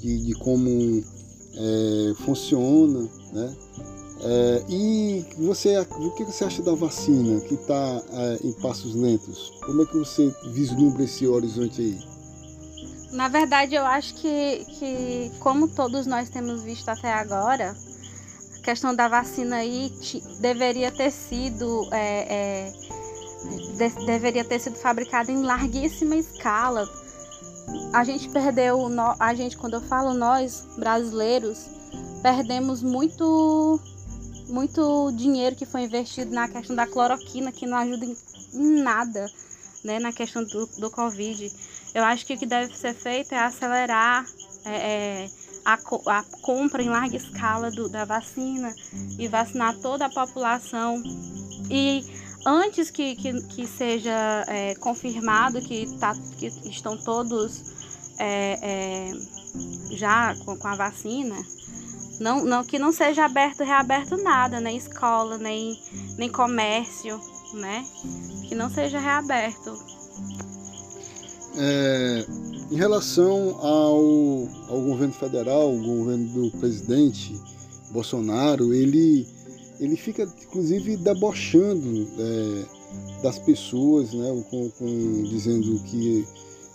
de, 0.00 0.26
de 0.26 0.32
como 0.34 1.02
é, 1.56 2.14
funciona, 2.24 3.08
né? 3.32 3.56
É, 4.22 4.64
e 4.68 5.26
você, 5.38 5.78
o 5.78 6.10
que 6.12 6.24
você 6.24 6.44
acha 6.44 6.62
da 6.62 6.74
vacina 6.74 7.40
que 7.40 7.54
está 7.54 8.02
é, 8.12 8.46
em 8.46 8.52
passos 8.52 8.94
lentos? 8.94 9.52
Como 9.64 9.82
é 9.82 9.86
que 9.86 9.98
você 9.98 10.34
vislumbra 10.52 11.04
esse 11.04 11.26
horizonte 11.26 11.80
aí? 11.82 12.16
Na 13.12 13.28
verdade, 13.28 13.74
eu 13.74 13.84
acho 13.84 14.14
que, 14.14 14.64
que 14.78 15.32
como 15.40 15.68
todos 15.68 16.06
nós 16.06 16.28
temos 16.28 16.62
visto 16.62 16.88
até 16.88 17.12
agora, 17.12 17.76
a 18.58 18.62
questão 18.62 18.94
da 18.94 19.08
vacina 19.08 19.56
aí 19.56 19.92
deveria 20.40 20.90
ter 20.90 21.10
sido 21.10 21.88
é, 21.92 22.34
é, 22.34 22.72
de, 23.76 24.06
deveria 24.06 24.44
ter 24.44 24.58
sido 24.58 24.76
fabricada 24.76 25.30
em 25.30 25.42
larguíssima 25.42 26.16
escala. 26.16 26.88
A 27.92 28.04
gente 28.04 28.28
perdeu, 28.28 28.88
a 29.18 29.34
gente 29.34 29.56
quando 29.56 29.74
eu 29.74 29.80
falo 29.80 30.14
nós 30.14 30.66
brasileiros, 30.76 31.66
perdemos 32.22 32.82
muito 32.82 33.80
muito 34.48 35.10
dinheiro 35.16 35.56
que 35.56 35.66
foi 35.66 35.82
investido 35.82 36.32
na 36.32 36.46
questão 36.48 36.76
da 36.76 36.86
cloroquina, 36.86 37.50
que 37.50 37.66
não 37.66 37.76
ajuda 37.78 38.06
em 38.54 38.82
nada 38.82 39.26
né, 39.86 39.98
na 39.98 40.12
questão 40.12 40.44
do, 40.44 40.66
do 40.78 40.90
Covid. 40.90 41.52
Eu 41.94 42.04
acho 42.04 42.26
que 42.26 42.34
o 42.34 42.38
que 42.38 42.46
deve 42.46 42.76
ser 42.76 42.94
feito 42.94 43.32
é 43.32 43.38
acelerar 43.38 44.26
é, 44.64 44.74
é, 44.74 45.30
a, 45.64 45.74
a, 45.74 46.24
compra 46.42 46.82
em 46.82 46.88
larga 46.88 47.16
escala 47.16 47.70
do, 47.70 47.88
da 47.88 48.04
vacina 48.04 48.74
e 49.18 49.28
vacinar 49.28 49.76
toda 49.78 50.06
a 50.06 50.10
população. 50.10 51.02
E 51.70 52.04
antes 52.46 52.90
que, 52.90 53.16
que, 53.16 53.42
que 53.42 53.66
seja 53.66 54.44
é, 54.46 54.74
confirmado 54.76 55.60
que, 55.60 55.86
tá, 55.98 56.14
que 56.38 56.46
estão 56.46 56.96
todos 56.96 57.64
é, 58.18 58.58
é, 58.62 59.12
já 59.90 60.34
com, 60.44 60.56
com 60.56 60.68
a 60.68 60.76
vacina, 60.76 61.36
não, 62.20 62.44
não, 62.44 62.64
que 62.64 62.78
não 62.78 62.92
seja 62.92 63.24
aberto, 63.24 63.64
reaberto 63.64 64.16
nada, 64.16 64.60
nem 64.60 64.76
escola, 64.76 65.36
nem, 65.36 65.78
nem 66.16 66.30
comércio, 66.30 67.20
né? 67.52 67.84
Que 68.48 68.54
não 68.54 68.70
seja 68.70 68.98
reaberto. 68.98 69.76
É, 71.58 72.26
em 72.70 72.76
relação 72.76 73.56
ao, 73.60 73.98
ao 74.68 74.80
governo 74.82 75.12
federal, 75.12 75.74
o 75.74 75.82
governo 75.82 76.26
do 76.28 76.50
presidente 76.58 77.38
Bolsonaro, 77.90 78.74
ele, 78.74 79.26
ele 79.80 79.96
fica 79.96 80.22
inclusive 80.42 80.96
debochando 80.96 82.08
é, 82.18 83.22
das 83.22 83.38
pessoas, 83.38 84.12
né? 84.12 84.44
Com, 84.50 84.70
com, 84.70 85.22
dizendo 85.24 85.78
que 85.84 86.26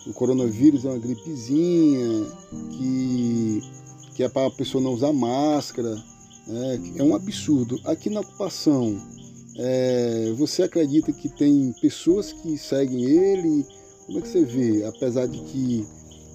o 0.07 0.13
coronavírus 0.13 0.85
é 0.85 0.89
uma 0.89 0.99
gripezinha, 0.99 2.25
que 2.71 3.61
que 4.13 4.23
é 4.23 4.29
para 4.29 4.47
a 4.47 4.51
pessoa 4.51 4.83
não 4.83 4.93
usar 4.93 5.13
máscara. 5.13 5.95
Né? 6.47 6.81
É 6.97 7.03
um 7.03 7.15
absurdo. 7.15 7.79
Aqui 7.85 8.09
na 8.09 8.19
ocupação, 8.19 8.99
é, 9.57 10.33
você 10.37 10.63
acredita 10.63 11.11
que 11.11 11.29
tem 11.29 11.73
pessoas 11.81 12.33
que 12.33 12.57
seguem 12.57 13.03
ele? 13.03 13.65
Como 14.05 14.19
é 14.19 14.21
que 14.21 14.27
você 14.27 14.43
vê? 14.43 14.83
Apesar 14.85 15.27
de 15.27 15.39
que 15.39 15.85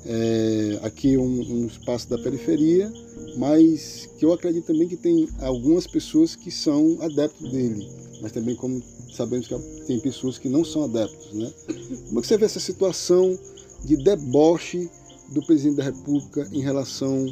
é, 0.07 0.79
aqui 0.83 1.15
é 1.15 1.19
um, 1.19 1.63
um, 1.63 1.67
espaço 1.67 2.09
da 2.09 2.19
periferia, 2.19 2.91
mas 3.37 4.09
que 4.19 4.25
eu 4.25 4.33
acredito 4.33 4.67
também 4.67 4.89
que 4.89 4.97
tem 4.97 5.29
algumas 5.41 5.87
pessoas 5.87 6.35
que 6.37 6.51
são 6.51 6.99
adeptos 7.01 7.51
dele, 7.51 7.87
mas 8.21 8.33
também 8.33 8.55
como 8.55 8.83
sabemos 9.15 9.49
que 9.49 9.59
tem 9.87 9.99
pessoas 10.01 10.39
que 10.39 10.49
não 10.49 10.65
são 10.65 10.85
adeptos, 10.85 11.33
né? 11.33 11.53
Como 12.09 12.19
é 12.19 12.23
que 12.23 12.29
você 12.29 12.37
vê 12.37 12.45
essa 12.45 12.61
situação 12.61 13.39
de 13.85 13.97
deboche 13.97 14.91
do 15.29 15.43
presidente 15.43 15.77
da 15.77 15.85
República 15.85 16.49
em 16.53 16.61
relação 16.61 17.27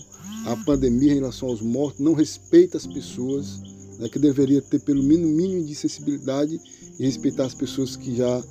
à 0.46 0.56
pandemia, 0.64 1.12
em 1.12 1.16
relação 1.16 1.48
aos 1.48 1.60
mortos, 1.60 2.00
não 2.00 2.12
respeita 2.12 2.76
as 2.76 2.86
pessoas, 2.86 3.60
né, 3.98 4.08
que 4.08 4.18
deveria 4.18 4.60
ter 4.60 4.80
pelo 4.80 5.02
mínimo 5.02 5.28
mínimo 5.28 5.64
de 5.64 5.74
sensibilidade 5.74 6.60
e 6.98 7.04
respeitar 7.04 7.44
as 7.44 7.54
pessoas 7.54 7.96
que 7.96 8.14
já, 8.16 8.42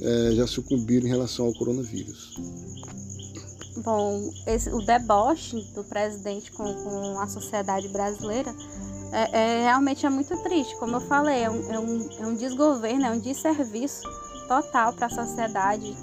é, 0.00 0.32
já 0.34 0.46
sucumbiram 0.46 1.06
em 1.06 1.10
relação 1.10 1.46
ao 1.46 1.54
coronavírus. 1.54 2.34
Bom, 3.82 4.30
esse, 4.46 4.70
o 4.70 4.84
deboche 4.84 5.62
do 5.74 5.84
presidente 5.84 6.50
com, 6.52 6.64
com 6.82 7.20
a 7.20 7.26
sociedade 7.26 7.88
brasileira 7.88 8.54
é, 9.12 9.38
é, 9.38 9.62
realmente 9.62 10.04
é 10.04 10.10
muito 10.10 10.36
triste. 10.42 10.76
Como 10.76 10.96
eu 10.96 11.00
falei, 11.00 11.42
é 11.42 11.50
um, 11.50 11.72
é 11.72 11.78
um, 11.78 12.08
é 12.20 12.26
um 12.26 12.34
desgoverno, 12.34 13.06
é 13.06 13.10
um 13.10 13.20
desserviço 13.20 14.02
total 14.48 14.92
para 14.92 15.06
a 15.06 15.10
sociedade 15.10 15.96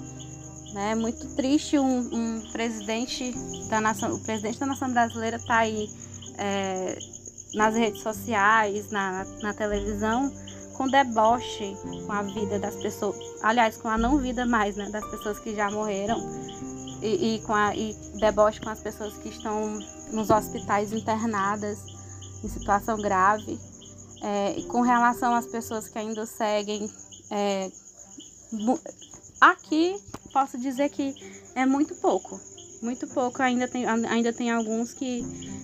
né? 0.76 0.92
É 0.92 0.94
muito 0.94 1.26
triste 1.34 1.78
um, 1.78 1.98
um, 2.12 2.50
presidente 2.52 3.34
da 3.70 3.80
nação, 3.80 4.14
o 4.14 4.20
presidente 4.20 4.60
da 4.60 4.66
nação 4.66 4.90
brasileira 4.90 5.38
tá 5.38 5.58
aí 5.58 5.88
é, 6.36 6.98
nas 7.54 7.74
redes 7.74 8.02
sociais, 8.02 8.90
na, 8.90 9.24
na 9.40 9.54
televisão, 9.54 10.30
com 10.74 10.86
deboche 10.86 11.74
com 12.04 12.12
a 12.12 12.22
vida 12.22 12.58
das 12.58 12.74
pessoas, 12.74 13.16
aliás, 13.42 13.78
com 13.78 13.88
a 13.88 13.96
não 13.96 14.18
vida 14.18 14.44
mais, 14.44 14.76
né, 14.76 14.90
das 14.90 15.04
pessoas 15.10 15.38
que 15.38 15.56
já 15.56 15.70
morreram 15.70 16.20
e, 17.06 17.36
e 17.36 17.38
com 17.40 17.54
a 17.54 17.74
e 17.74 17.94
deboche 18.18 18.60
com 18.60 18.70
as 18.70 18.80
pessoas 18.80 19.16
que 19.18 19.28
estão 19.28 19.78
nos 20.12 20.30
hospitais 20.30 20.92
internadas 20.92 21.78
em 22.42 22.48
situação 22.48 22.96
grave, 22.98 23.58
é, 24.22 24.60
com 24.68 24.80
relação 24.80 25.34
às 25.34 25.46
pessoas 25.46 25.88
que 25.88 25.98
ainda 25.98 26.26
seguem 26.26 26.90
é, 27.30 27.70
aqui 29.40 30.00
posso 30.36 30.58
dizer 30.58 30.90
que 30.90 31.14
é 31.54 31.64
muito 31.64 31.94
pouco. 31.94 32.38
Muito 32.82 33.06
pouco. 33.06 33.42
Ainda 33.42 33.66
tem, 33.66 33.86
ainda 33.86 34.34
tem 34.34 34.50
alguns 34.50 34.92
que, 34.92 35.22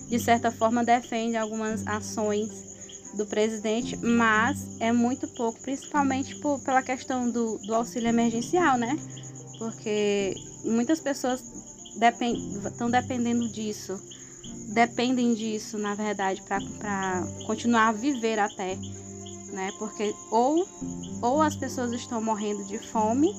de 0.09 0.19
certa 0.19 0.51
forma, 0.51 0.83
defendem 0.83 1.37
algumas 1.37 1.85
ações 1.85 2.73
do 3.15 3.27
presidente, 3.27 3.95
mas 3.97 4.77
é 4.79 4.91
muito 4.91 5.27
pouco, 5.27 5.61
principalmente 5.61 6.35
por, 6.37 6.59
pela 6.61 6.81
questão 6.81 7.29
do, 7.29 7.59
do 7.59 7.75
auxílio 7.75 8.09
emergencial, 8.09 8.79
né? 8.79 8.97
Porque 9.59 10.33
muitas 10.63 10.99
pessoas 10.99 11.41
estão 11.41 11.99
depend, 11.99 12.91
dependendo 12.91 13.47
disso, 13.49 13.99
dependem 14.69 15.33
disso, 15.33 15.77
na 15.77 15.95
verdade, 15.95 16.41
para 16.41 17.27
continuar 17.45 17.89
a 17.89 17.91
viver 17.91 18.39
até, 18.39 18.75
né? 19.51 19.71
Porque 19.77 20.13
ou, 20.31 20.67
ou 21.21 21.41
as 21.41 21.55
pessoas 21.55 21.91
estão 21.91 22.21
morrendo 22.21 22.63
de 22.65 22.79
fome, 22.79 23.33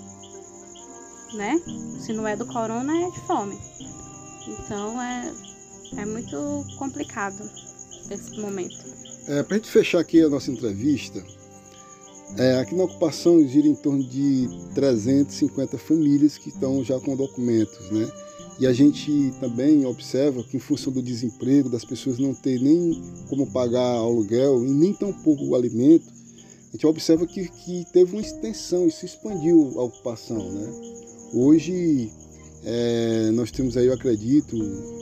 né? 1.35 1.61
Se 2.01 2.13
não 2.13 2.27
é 2.27 2.37
do 2.37 2.47
corona, 2.47 2.97
é 2.97 3.11
de 3.11 3.21
fome. 3.21 3.59
Então 4.47 5.01
é, 5.01 5.33
é 5.97 6.05
muito 6.05 6.65
complicado 6.79 7.51
esse 8.11 8.39
momento. 8.39 8.85
É, 9.27 9.43
Para 9.43 9.57
a 9.57 9.59
gente 9.59 9.71
fechar 9.71 10.01
aqui 10.01 10.23
a 10.23 10.29
nossa 10.29 10.51
entrevista, 10.51 11.25
é, 12.37 12.59
aqui 12.59 12.75
na 12.75 12.85
ocupação 12.85 13.47
gira 13.47 13.69
em 13.69 13.75
torno 13.75 14.03
de 14.03 14.49
350 14.75 15.79
famílias 15.79 16.37
que 16.37 16.49
estão 16.49 16.83
já 16.83 16.99
com 16.99 17.17
documentos, 17.17 17.91
né? 17.91 18.11
E 18.59 18.67
a 18.67 18.73
gente 18.73 19.33
também 19.41 19.85
observa 19.85 20.43
que, 20.45 20.57
em 20.57 20.61
função 20.61 20.93
do 20.93 21.03
desemprego, 21.03 21.69
das 21.69 21.85
pessoas 21.85 22.19
não 22.19 22.33
terem 22.33 22.63
nem 22.63 23.03
como 23.29 23.51
pagar 23.51 23.97
aluguel 23.97 24.65
e 24.65 24.71
nem 24.71 24.93
tão 24.93 25.13
pouco 25.13 25.45
o 25.45 25.55
alimento, 25.57 26.07
a 26.69 26.73
gente 26.73 26.87
observa 26.87 27.27
que, 27.27 27.49
que 27.49 27.85
teve 27.93 28.13
uma 28.13 28.23
extensão 28.23 28.87
e 28.87 28.93
se 28.93 29.07
expandiu 29.07 29.73
a 29.77 29.83
ocupação, 29.83 30.51
né? 30.53 30.73
Hoje 31.33 32.13
é, 32.65 33.31
nós 33.33 33.51
temos 33.51 33.77
aí, 33.77 33.87
eu 33.87 33.93
acredito, 33.93 34.57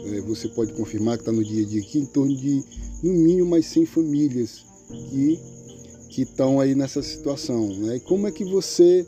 é, 0.07 0.21
você 0.23 0.49
pode 0.49 0.73
confirmar 0.73 1.17
que 1.17 1.23
está 1.23 1.33
no 1.33 1.45
dia 1.45 1.65
a 1.65 1.69
dia 1.69 1.81
aqui, 1.81 1.99
em 1.99 2.07
torno 2.07 2.35
de 2.35 2.62
no 3.03 3.12
mínimo 3.12 3.51
mais 3.51 3.67
100 3.67 3.87
famílias 3.87 4.65
que 4.89 5.39
que 6.12 6.23
estão 6.23 6.61
aí 6.61 6.75
nessa 6.75 7.02
situação. 7.02 7.69
Né? 7.69 7.97
E 7.97 8.00
como 8.00 8.28
é 8.28 8.31
que 8.31 8.45
você 8.45 9.07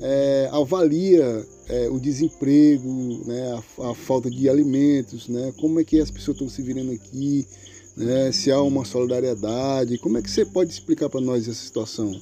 é, 0.00 0.48
avalia 0.52 1.44
é, 1.68 1.88
o 1.88 1.98
desemprego, 1.98 3.22
né? 3.26 3.60
a, 3.78 3.90
a, 3.90 3.94
falta 3.94 4.30
de 4.30 4.48
alimentos, 4.48 5.28
né? 5.28 5.52
como 5.60 5.80
é 5.80 5.84
que 5.84 6.00
as 6.00 6.12
pessoas 6.12 6.36
estão 6.36 6.48
se 6.48 6.62
virando 6.62 6.92
aqui, 6.92 7.46
né? 7.96 8.30
se 8.30 8.52
há 8.52 8.62
uma 8.62 8.84
solidariedade, 8.84 9.98
como 9.98 10.16
é 10.16 10.22
que 10.22 10.30
você 10.30 10.44
pode 10.44 10.72
explicar 10.72 11.10
para 11.10 11.20
nós 11.20 11.48
essa 11.48 11.64
situação? 11.64 12.12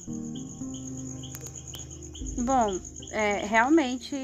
Bom, 2.39 2.79
é, 3.11 3.45
realmente 3.45 4.15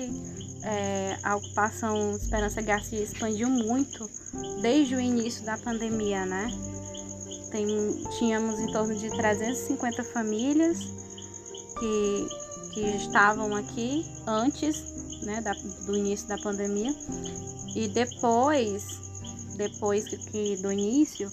é, 0.64 1.18
a 1.22 1.36
ocupação 1.36 2.16
Esperança 2.16 2.62
Garcia 2.62 3.00
expandiu 3.00 3.48
muito 3.48 4.10
desde 4.62 4.96
o 4.96 5.00
início 5.00 5.46
da 5.46 5.56
pandemia, 5.58 6.26
né? 6.26 6.48
Tem, 7.52 7.68
tínhamos 8.18 8.60
em 8.60 8.68
torno 8.72 8.96
de 8.96 9.10
350 9.10 10.04
famílias 10.04 10.78
que, 11.80 12.28
que 12.74 12.82
estavam 12.98 13.56
aqui 13.56 14.06
antes 14.28 15.22
né, 15.24 15.42
da, 15.42 15.54
do 15.86 15.96
início 15.96 16.28
da 16.28 16.38
pandemia 16.38 16.94
e 17.76 17.88
depois, 17.88 19.00
depois 19.56 20.08
que, 20.08 20.18
que 20.18 20.58
do 20.58 20.72
início, 20.72 21.30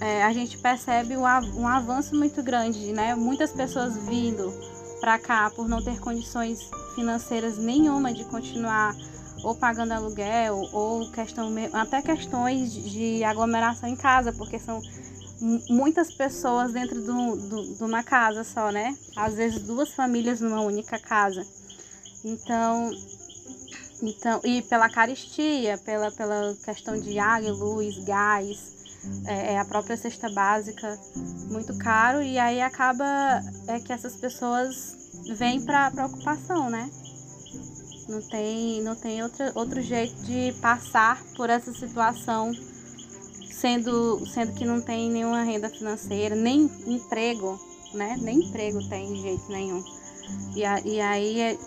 é, 0.00 0.22
a 0.22 0.32
gente 0.32 0.58
percebe 0.58 1.16
um, 1.16 1.22
um 1.22 1.66
avanço 1.66 2.14
muito 2.14 2.42
grande, 2.42 2.92
né? 2.92 3.14
Muitas 3.14 3.52
pessoas 3.52 3.96
vindo 3.96 4.52
para 5.00 5.18
cá 5.18 5.50
por 5.50 5.68
não 5.68 5.82
ter 5.82 5.98
condições 6.00 6.70
financeiras 6.94 7.58
nenhuma 7.58 8.12
de 8.12 8.24
continuar 8.24 8.94
ou 9.42 9.54
pagando 9.54 9.92
aluguel 9.92 10.68
ou 10.72 11.10
questão 11.12 11.52
até 11.72 12.02
questões 12.02 12.72
de 12.72 13.22
aglomeração 13.24 13.88
em 13.88 13.96
casa, 13.96 14.32
porque 14.32 14.58
são 14.58 14.80
muitas 15.40 16.12
pessoas 16.14 16.72
dentro 16.72 17.00
de 17.00 17.06
do, 17.06 17.84
uma 17.84 18.02
casa 18.02 18.42
só, 18.44 18.70
né? 18.70 18.96
Às 19.16 19.34
vezes 19.34 19.62
duas 19.62 19.92
famílias 19.92 20.40
numa 20.40 20.60
única 20.60 20.98
casa. 20.98 21.46
Então, 22.24 22.90
então 24.02 24.40
e 24.44 24.62
pela 24.62 24.88
caristia, 24.88 25.78
pela, 25.78 26.10
pela 26.10 26.54
questão 26.64 26.98
de 26.98 27.18
água, 27.18 27.52
luz, 27.52 27.98
gás, 28.04 28.76
é, 29.26 29.54
é, 29.54 29.58
a 29.58 29.64
própria 29.64 29.96
cesta 29.96 30.28
básica 30.30 30.98
muito 31.50 31.76
caro 31.78 32.22
e 32.22 32.38
aí 32.38 32.60
acaba 32.60 33.40
é 33.68 33.78
que 33.78 33.92
essas 33.92 34.16
pessoas 34.16 34.96
vêm 35.36 35.60
para 35.60 35.90
preocupação, 35.90 36.70
né? 36.70 36.90
Não 38.08 38.22
tem, 38.22 38.82
não 38.82 38.94
tem 38.94 39.22
outra, 39.22 39.52
outro 39.54 39.80
jeito 39.82 40.14
de 40.22 40.52
passar 40.60 41.22
por 41.36 41.50
essa 41.50 41.72
situação 41.72 42.52
sendo, 43.60 44.24
sendo 44.26 44.52
que 44.52 44.64
não 44.64 44.80
tem 44.80 45.10
nenhuma 45.10 45.42
renda 45.42 45.68
financeira, 45.68 46.34
nem 46.34 46.70
emprego, 46.86 47.58
né? 47.94 48.16
Nem 48.20 48.40
emprego 48.40 48.86
tem 48.88 49.12
de 49.12 49.22
jeito 49.22 49.48
nenhum. 49.48 49.82
E, 50.54 50.64
a, 50.64 50.80
e 50.80 51.00
aí 51.00 51.40
é, 51.40 51.58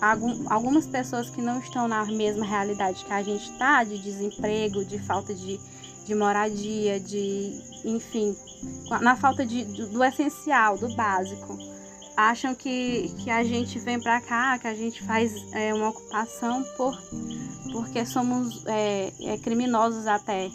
algum, 0.00 0.52
algumas 0.52 0.86
pessoas 0.86 1.30
que 1.30 1.40
não 1.40 1.60
estão 1.60 1.86
na 1.86 2.04
mesma 2.06 2.44
realidade 2.44 3.04
que 3.04 3.12
a 3.12 3.22
gente 3.22 3.50
está, 3.50 3.84
de 3.84 3.98
desemprego, 3.98 4.84
de 4.84 4.98
falta 4.98 5.34
de, 5.34 5.60
de 6.04 6.14
moradia, 6.14 6.98
de 6.98 7.60
enfim, 7.84 8.36
na 9.00 9.16
falta 9.16 9.46
de, 9.46 9.64
do, 9.64 9.86
do 9.88 10.04
essencial, 10.04 10.76
do 10.78 10.94
básico. 10.94 11.56
Acham 12.16 12.54
que, 12.54 13.14
que 13.18 13.30
a 13.30 13.42
gente 13.44 13.78
vem 13.78 13.98
para 13.98 14.20
cá, 14.20 14.58
que 14.58 14.66
a 14.66 14.74
gente 14.74 15.02
faz 15.04 15.32
é, 15.52 15.72
uma 15.72 15.88
ocupação 15.88 16.62
por, 16.76 17.00
porque 17.72 18.04
somos 18.04 18.66
é, 18.66 19.12
é, 19.22 19.38
criminosos 19.38 20.06
até. 20.06 20.50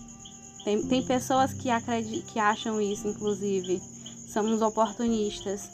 Tem, 0.65 0.81
tem 0.81 1.05
pessoas 1.05 1.53
que, 1.53 1.69
acreditam, 1.69 2.33
que 2.33 2.39
acham 2.39 2.81
isso, 2.81 3.07
inclusive. 3.07 3.79
Somos 4.27 4.63
oportunistas. 4.63 5.69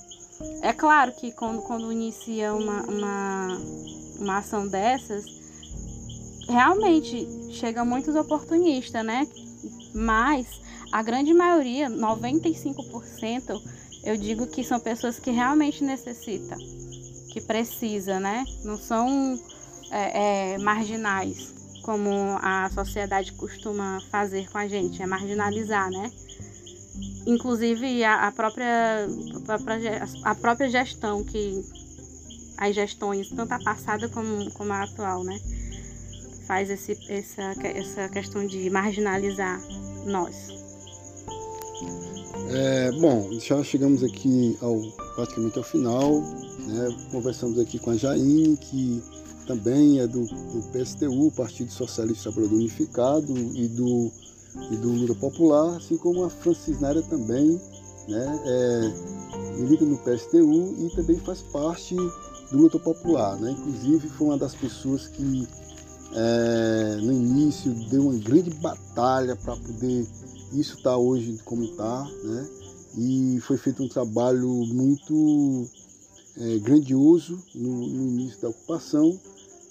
É 0.61 0.73
claro 0.73 1.13
que 1.13 1.31
quando, 1.31 1.61
quando 1.61 1.91
inicia 1.91 2.53
uma, 2.53 2.81
uma, 2.83 3.57
uma 4.19 4.37
ação 4.39 4.67
dessas, 4.67 5.25
realmente 6.47 7.25
chega 7.53 7.85
muitos 7.85 8.15
oportunistas, 8.15 9.05
né? 9.05 9.25
Mas 9.95 10.59
a 10.91 11.01
grande 11.01 11.33
maioria, 11.33 11.89
95%, 11.89 13.61
eu 14.03 14.17
digo 14.17 14.45
que 14.47 14.61
são 14.61 14.79
pessoas 14.79 15.19
que 15.19 15.31
realmente 15.31 15.85
necessitam, 15.85 16.57
que 17.31 17.39
precisa, 17.39 18.19
né? 18.19 18.43
Não 18.65 18.77
são 18.77 19.39
é, 19.89 20.53
é, 20.53 20.57
marginais, 20.57 21.60
como 21.81 22.37
a 22.41 22.69
sociedade 22.73 23.33
costuma 23.33 23.99
fazer 24.09 24.49
com 24.49 24.57
a 24.57 24.67
gente, 24.67 25.01
é 25.01 25.05
marginalizar, 25.05 25.89
né? 25.89 26.11
Inclusive 27.25 28.03
a, 28.03 28.27
a 28.27 28.31
própria, 28.31 29.07
a 30.23 30.35
própria 30.35 30.69
gestão 30.69 31.23
que 31.23 31.63
as 32.57 32.75
gestões, 32.75 33.29
tanto 33.29 33.51
a 33.53 33.59
passada 33.59 34.07
como, 34.09 34.51
como 34.51 34.71
a 34.71 34.83
atual, 34.83 35.23
né? 35.23 35.39
Faz 36.45 36.69
esse, 36.69 36.97
essa, 37.09 37.53
essa 37.63 38.09
questão 38.09 38.45
de 38.45 38.69
marginalizar 38.69 39.59
nós. 40.05 40.61
É, 42.53 42.91
bom, 42.99 43.31
já 43.39 43.63
chegamos 43.63 44.03
aqui 44.03 44.57
ao, 44.61 44.81
praticamente 45.15 45.57
ao 45.57 45.63
final. 45.63 46.21
Né? 46.67 46.95
Conversamos 47.11 47.57
aqui 47.59 47.79
com 47.79 47.91
a 47.91 47.97
Jaine, 47.97 48.57
que 48.57 49.01
também 49.45 49.99
é 49.99 50.07
do, 50.07 50.25
do 50.25 50.63
PSTU, 50.71 51.31
Partido 51.31 51.71
Socialista 51.71 52.31
Trabalhador 52.31 52.55
Unificado, 52.55 53.33
e 53.55 53.67
do, 53.67 54.11
e 54.71 54.75
do 54.77 54.89
Lula 54.91 55.15
Popular, 55.15 55.77
assim 55.77 55.97
como 55.97 56.23
a 56.23 56.29
Francisnária 56.29 57.01
também, 57.03 57.59
né? 58.07 58.41
É, 58.45 59.57
milita 59.57 59.85
no 59.85 59.97
PSTU 59.97 60.75
e 60.79 60.89
também 60.95 61.17
faz 61.17 61.41
parte 61.41 61.95
do 61.95 62.57
Luta 62.57 62.79
Popular. 62.79 63.37
Né? 63.39 63.51
Inclusive 63.51 64.09
foi 64.09 64.27
uma 64.27 64.37
das 64.37 64.55
pessoas 64.55 65.07
que 65.07 65.47
é, 66.13 66.97
no 67.01 67.11
início 67.11 67.71
deu 67.89 68.07
uma 68.07 68.17
grande 68.17 68.49
batalha 68.49 69.35
para 69.35 69.55
poder 69.55 70.05
isso 70.53 70.75
estar 70.77 70.91
tá 70.91 70.97
hoje 70.97 71.39
como 71.45 71.63
está, 71.63 72.03
né? 72.23 72.49
E 72.97 73.39
foi 73.41 73.55
feito 73.55 73.81
um 73.81 73.87
trabalho 73.87 74.49
muito 74.49 75.65
é, 76.37 76.57
grandioso 76.59 77.41
no, 77.55 77.87
no, 77.87 78.07
início 78.09 78.41
da 78.41 78.49
ocupação. 78.49 79.17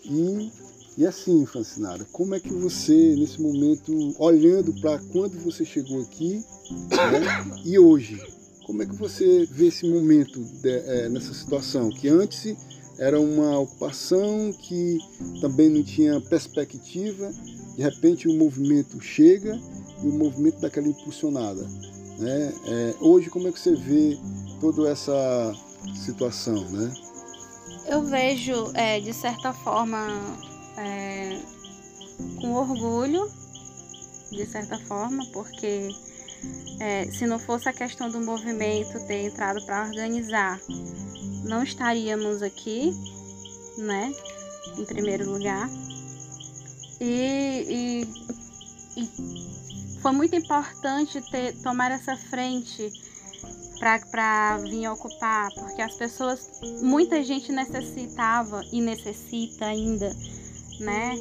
E, 0.04 0.50
e 0.98 1.06
assim, 1.06 1.44
Francinara, 1.46 2.06
como 2.12 2.34
é 2.34 2.40
que 2.40 2.52
você, 2.52 3.14
nesse 3.16 3.40
momento, 3.40 4.14
olhando 4.18 4.72
para 4.80 4.98
quando 5.12 5.38
você 5.42 5.64
chegou 5.64 6.02
aqui 6.02 6.44
né, 6.70 7.60
e 7.64 7.78
hoje, 7.78 8.20
como 8.66 8.82
é 8.82 8.86
que 8.86 8.94
você 8.94 9.46
vê 9.50 9.66
esse 9.66 9.88
momento 9.88 10.40
de, 10.40 10.70
é, 10.70 11.08
nessa 11.08 11.34
situação? 11.34 11.90
Que 11.90 12.08
antes 12.08 12.56
era 12.98 13.18
uma 13.18 13.58
ocupação 13.58 14.52
que 14.52 14.98
também 15.40 15.70
não 15.70 15.82
tinha 15.82 16.20
perspectiva, 16.20 17.32
de 17.74 17.82
repente 17.82 18.28
o 18.28 18.36
movimento 18.36 19.00
chega 19.00 19.58
e 20.04 20.06
o 20.06 20.12
movimento 20.12 20.60
daquela 20.60 20.86
impulsionada. 20.86 21.62
Né? 22.18 22.54
É, 22.66 22.94
hoje, 23.00 23.30
como 23.30 23.48
é 23.48 23.52
que 23.52 23.58
você 23.58 23.74
vê 23.74 24.18
toda 24.60 24.88
essa 24.88 25.54
situação? 26.04 26.62
Né? 26.70 26.92
Eu 27.90 28.02
vejo, 28.04 28.70
é, 28.74 29.00
de 29.00 29.12
certa 29.12 29.52
forma, 29.52 30.06
é, 30.78 31.40
com 32.40 32.54
orgulho, 32.54 33.28
de 34.30 34.46
certa 34.46 34.78
forma, 34.78 35.26
porque 35.32 35.88
é, 36.78 37.10
se 37.10 37.26
não 37.26 37.38
fosse 37.38 37.68
a 37.68 37.72
questão 37.72 38.08
do 38.08 38.20
movimento 38.20 39.04
ter 39.06 39.26
entrado 39.26 39.60
para 39.66 39.82
organizar 39.82 40.60
não 41.44 41.64
estaríamos 41.64 42.42
aqui, 42.42 42.94
né? 43.76 44.14
Em 44.78 44.84
primeiro 44.84 45.30
lugar. 45.30 45.68
E, 47.00 48.06
e, 48.96 49.00
e 49.00 50.00
foi 50.00 50.12
muito 50.12 50.36
importante 50.36 51.20
ter, 51.30 51.54
tomar 51.62 51.90
essa 51.90 52.16
frente 52.16 52.92
para 53.80 54.58
vir 54.58 54.88
ocupar, 54.88 55.50
porque 55.54 55.80
as 55.80 55.94
pessoas, 55.94 56.50
muita 56.82 57.24
gente 57.24 57.50
necessitava 57.50 58.62
e 58.70 58.80
necessita 58.80 59.64
ainda, 59.64 60.14
né? 60.78 61.14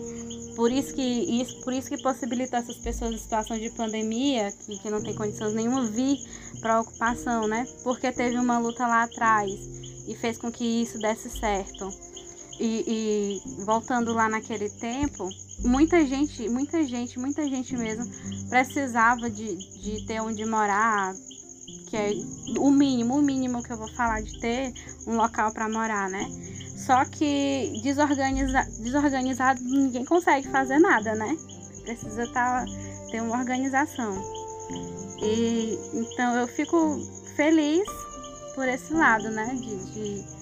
Por 0.58 0.70
isso 0.70 0.94
que 0.94 1.02
isso, 1.02 1.62
por 1.62 1.72
isso 1.72 1.88
que 1.88 2.02
possibilita 2.02 2.58
essas 2.58 2.76
pessoas 2.76 3.14
em 3.14 3.18
situação 3.18 3.58
de 3.58 3.70
pandemia, 3.70 4.52
que, 4.52 4.78
que 4.78 4.90
não 4.90 5.02
tem 5.02 5.16
condições 5.16 5.54
nenhuma, 5.54 5.86
vir 5.86 6.18
para 6.60 6.82
ocupação, 6.82 7.48
né? 7.48 7.66
Porque 7.82 8.12
teve 8.12 8.38
uma 8.38 8.60
luta 8.60 8.86
lá 8.86 9.04
atrás 9.04 9.50
e 10.06 10.14
fez 10.16 10.38
com 10.38 10.52
que 10.52 10.66
isso 10.66 11.00
desse 11.00 11.30
certo. 11.30 11.90
E, 12.60 12.84
e, 13.48 13.64
voltando 13.64 14.12
lá 14.12 14.28
naquele 14.28 14.70
tempo, 14.70 15.30
muita 15.60 16.06
gente, 16.06 16.50
muita 16.50 16.84
gente, 16.84 17.18
muita 17.18 17.48
gente 17.48 17.78
mesmo 17.78 18.06
precisava 18.50 19.30
de, 19.30 19.56
de 19.56 20.06
ter 20.06 20.20
onde 20.20 20.46
morar, 20.46 21.16
que 21.90 21.98
é 21.98 22.12
o 22.60 22.70
mínimo, 22.70 23.18
o 23.18 23.22
mínimo 23.22 23.64
que 23.64 23.74
eu 23.74 23.78
vou 23.78 23.88
falar 23.88 24.22
de 24.22 24.40
ter 24.40 24.74
um 25.08 25.16
local 25.16 25.52
para 25.52 25.68
morar, 25.68 26.10
né? 26.10 26.30
Só 26.78 27.04
que 27.06 27.82
desorganiza, 27.84 28.64
desorganizado 28.80 29.62
ninguém 29.62 30.06
consegue 30.06 30.48
fazer 30.50 30.80
nada, 30.80 31.16
né? 31.16 31.36
Precisa 31.84 32.28
tá, 32.32 32.64
ter 33.12 33.22
uma 33.22 33.38
organização. 33.38 34.24
E 35.22 35.78
então 35.94 36.36
eu 36.38 36.48
fico 36.48 37.00
feliz 37.36 37.88
por 38.54 38.68
esse 38.68 38.94
lado, 38.94 39.30
né? 39.32 39.56
De, 39.56 39.94
de, 39.94 40.39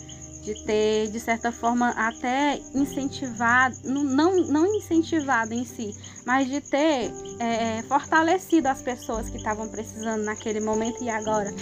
de 0.48 0.64
ter, 0.64 1.10
de 1.10 1.20
certa 1.20 1.52
forma, 1.52 1.90
até 1.90 2.62
incentivado, 2.74 3.76
não, 3.84 4.34
não 4.34 4.66
incentivado 4.66 5.54
em 5.54 5.66
si, 5.66 5.94
mas 6.26 6.48
de 6.48 6.62
ter 6.62 7.12
é, 7.38 7.84
fortalecido 7.84 8.70
as 8.70 8.82
pessoas 8.82 9.30
que 9.30 9.36
estavam 9.36 9.68
precisando 9.68 10.24
naquele 10.24 10.62
momento 10.62 11.04
e 11.04 11.10
agora, 11.10 11.54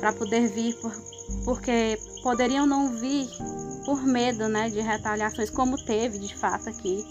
para 0.00 0.12
poder 0.12 0.48
vir, 0.48 0.74
por, 0.74 0.92
porque 1.46 1.98
poderiam 2.22 2.66
não 2.66 2.90
vir 2.90 3.26
por 3.86 4.04
medo, 4.04 4.48
né, 4.48 4.68
de 4.68 4.80
retaliações, 4.82 5.48
como 5.48 5.82
teve 5.82 6.18
de 6.18 6.36
fato 6.36 6.68
aqui, 6.68 7.06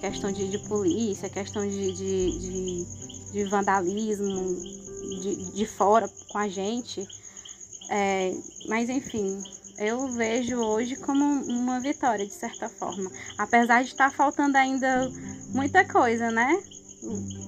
questão 0.00 0.32
de, 0.32 0.48
de 0.48 0.58
polícia, 0.60 1.28
questão 1.28 1.68
de, 1.68 1.92
de, 1.92 2.38
de, 2.38 3.32
de 3.32 3.44
vandalismo 3.50 4.56
de, 5.20 5.52
de 5.52 5.66
fora 5.66 6.08
com 6.30 6.38
a 6.38 6.48
gente. 6.48 7.06
É, 7.90 8.32
mas 8.66 8.88
enfim, 8.88 9.42
eu 9.80 10.08
vejo 10.08 10.58
hoje 10.58 10.94
como 10.96 11.24
uma 11.24 11.80
vitória, 11.80 12.26
de 12.26 12.34
certa 12.34 12.68
forma. 12.68 13.10
Apesar 13.38 13.82
de 13.82 13.88
estar 13.88 14.12
faltando 14.12 14.58
ainda 14.58 15.10
muita 15.54 15.82
coisa, 15.88 16.30
né? 16.30 16.62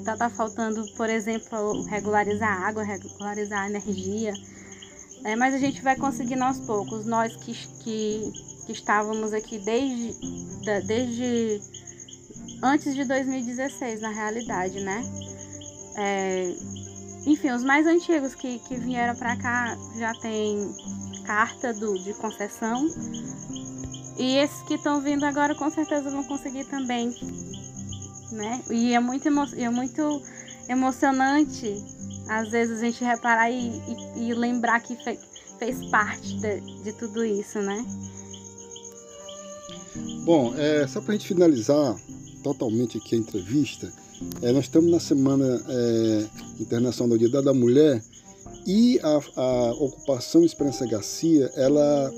Tá, 0.03 0.17
tá 0.17 0.31
faltando, 0.31 0.83
por 0.97 1.11
exemplo, 1.11 1.85
regularizar 1.85 2.51
a 2.51 2.69
água, 2.69 2.83
regularizar 2.83 3.65
a 3.65 3.69
energia. 3.69 4.33
É, 5.25 5.37
mas 5.37 5.53
a 5.53 5.59
gente 5.59 5.83
vai 5.83 5.95
conseguindo 5.95 6.43
aos 6.43 6.59
poucos. 6.61 7.05
Nós 7.05 7.37
que, 7.37 7.53
que, 7.53 8.33
que 8.65 8.73
estávamos 8.73 9.35
aqui 9.35 9.59
desde, 9.59 10.17
desde 10.87 11.61
antes 12.63 12.95
de 12.95 13.05
2016, 13.05 14.01
na 14.01 14.09
realidade, 14.09 14.81
né? 14.81 15.05
É, 15.97 16.55
enfim, 17.27 17.51
os 17.51 17.63
mais 17.63 17.87
antigos 17.87 18.35
que, 18.35 18.59
que 18.61 18.77
vieram 18.77 19.15
para 19.15 19.37
cá 19.37 19.77
já 19.99 20.15
tem 20.15 20.75
carta 21.25 21.73
do, 21.73 21.99
de 21.99 22.15
concessão. 22.15 22.89
E 24.19 24.37
esses 24.37 24.63
que 24.63 24.75
estão 24.75 25.01
vindo 25.01 25.25
agora 25.25 25.55
com 25.55 25.71
certeza 25.71 26.11
vão 26.11 26.25
conseguir 26.25 26.65
também. 26.65 27.15
Né? 28.31 28.63
E 28.71 28.95
é 28.95 29.01
muito, 29.01 29.27
emo 29.27 29.45
é 29.57 29.69
muito 29.69 30.23
emocionante, 30.69 31.83
às 32.29 32.51
vezes, 32.51 32.79
a 32.79 32.85
gente 32.85 33.05
reparar 33.05 33.51
e, 33.51 33.83
e, 34.17 34.29
e 34.29 34.35
lembrar 34.35 34.81
que 34.81 34.97
fe 34.97 35.19
fez 35.59 35.85
parte 35.91 36.41
de, 36.41 36.61
de, 36.83 36.93
tudo 36.95 37.25
isso, 37.25 37.61
né? 37.61 37.85
Bom, 40.25 40.53
é, 40.57 40.85
só 40.89 41.01
para 41.01 41.11
a 41.11 41.17
gente 41.17 41.29
finalizar 41.29 41.97
totalmente 42.43 42.99
aqui 42.99 43.15
a 43.15 43.19
entrevista, 43.19 43.93
é, 44.41 44.51
nós 44.51 44.65
estamos 44.65 44.91
na 44.91 44.99
Semana 44.99 45.63
é, 45.69 46.27
Internacional 46.59 47.17
do 47.17 47.29
Dia 47.29 47.43
da 47.43 47.55
Mulher 47.55 48.03
e 48.67 49.01
a, 49.03 49.21
a 49.37 49.73
ocupação 49.73 50.45
Esperança 50.45 50.87
Garcia, 50.87 51.51
ela 51.57 52.13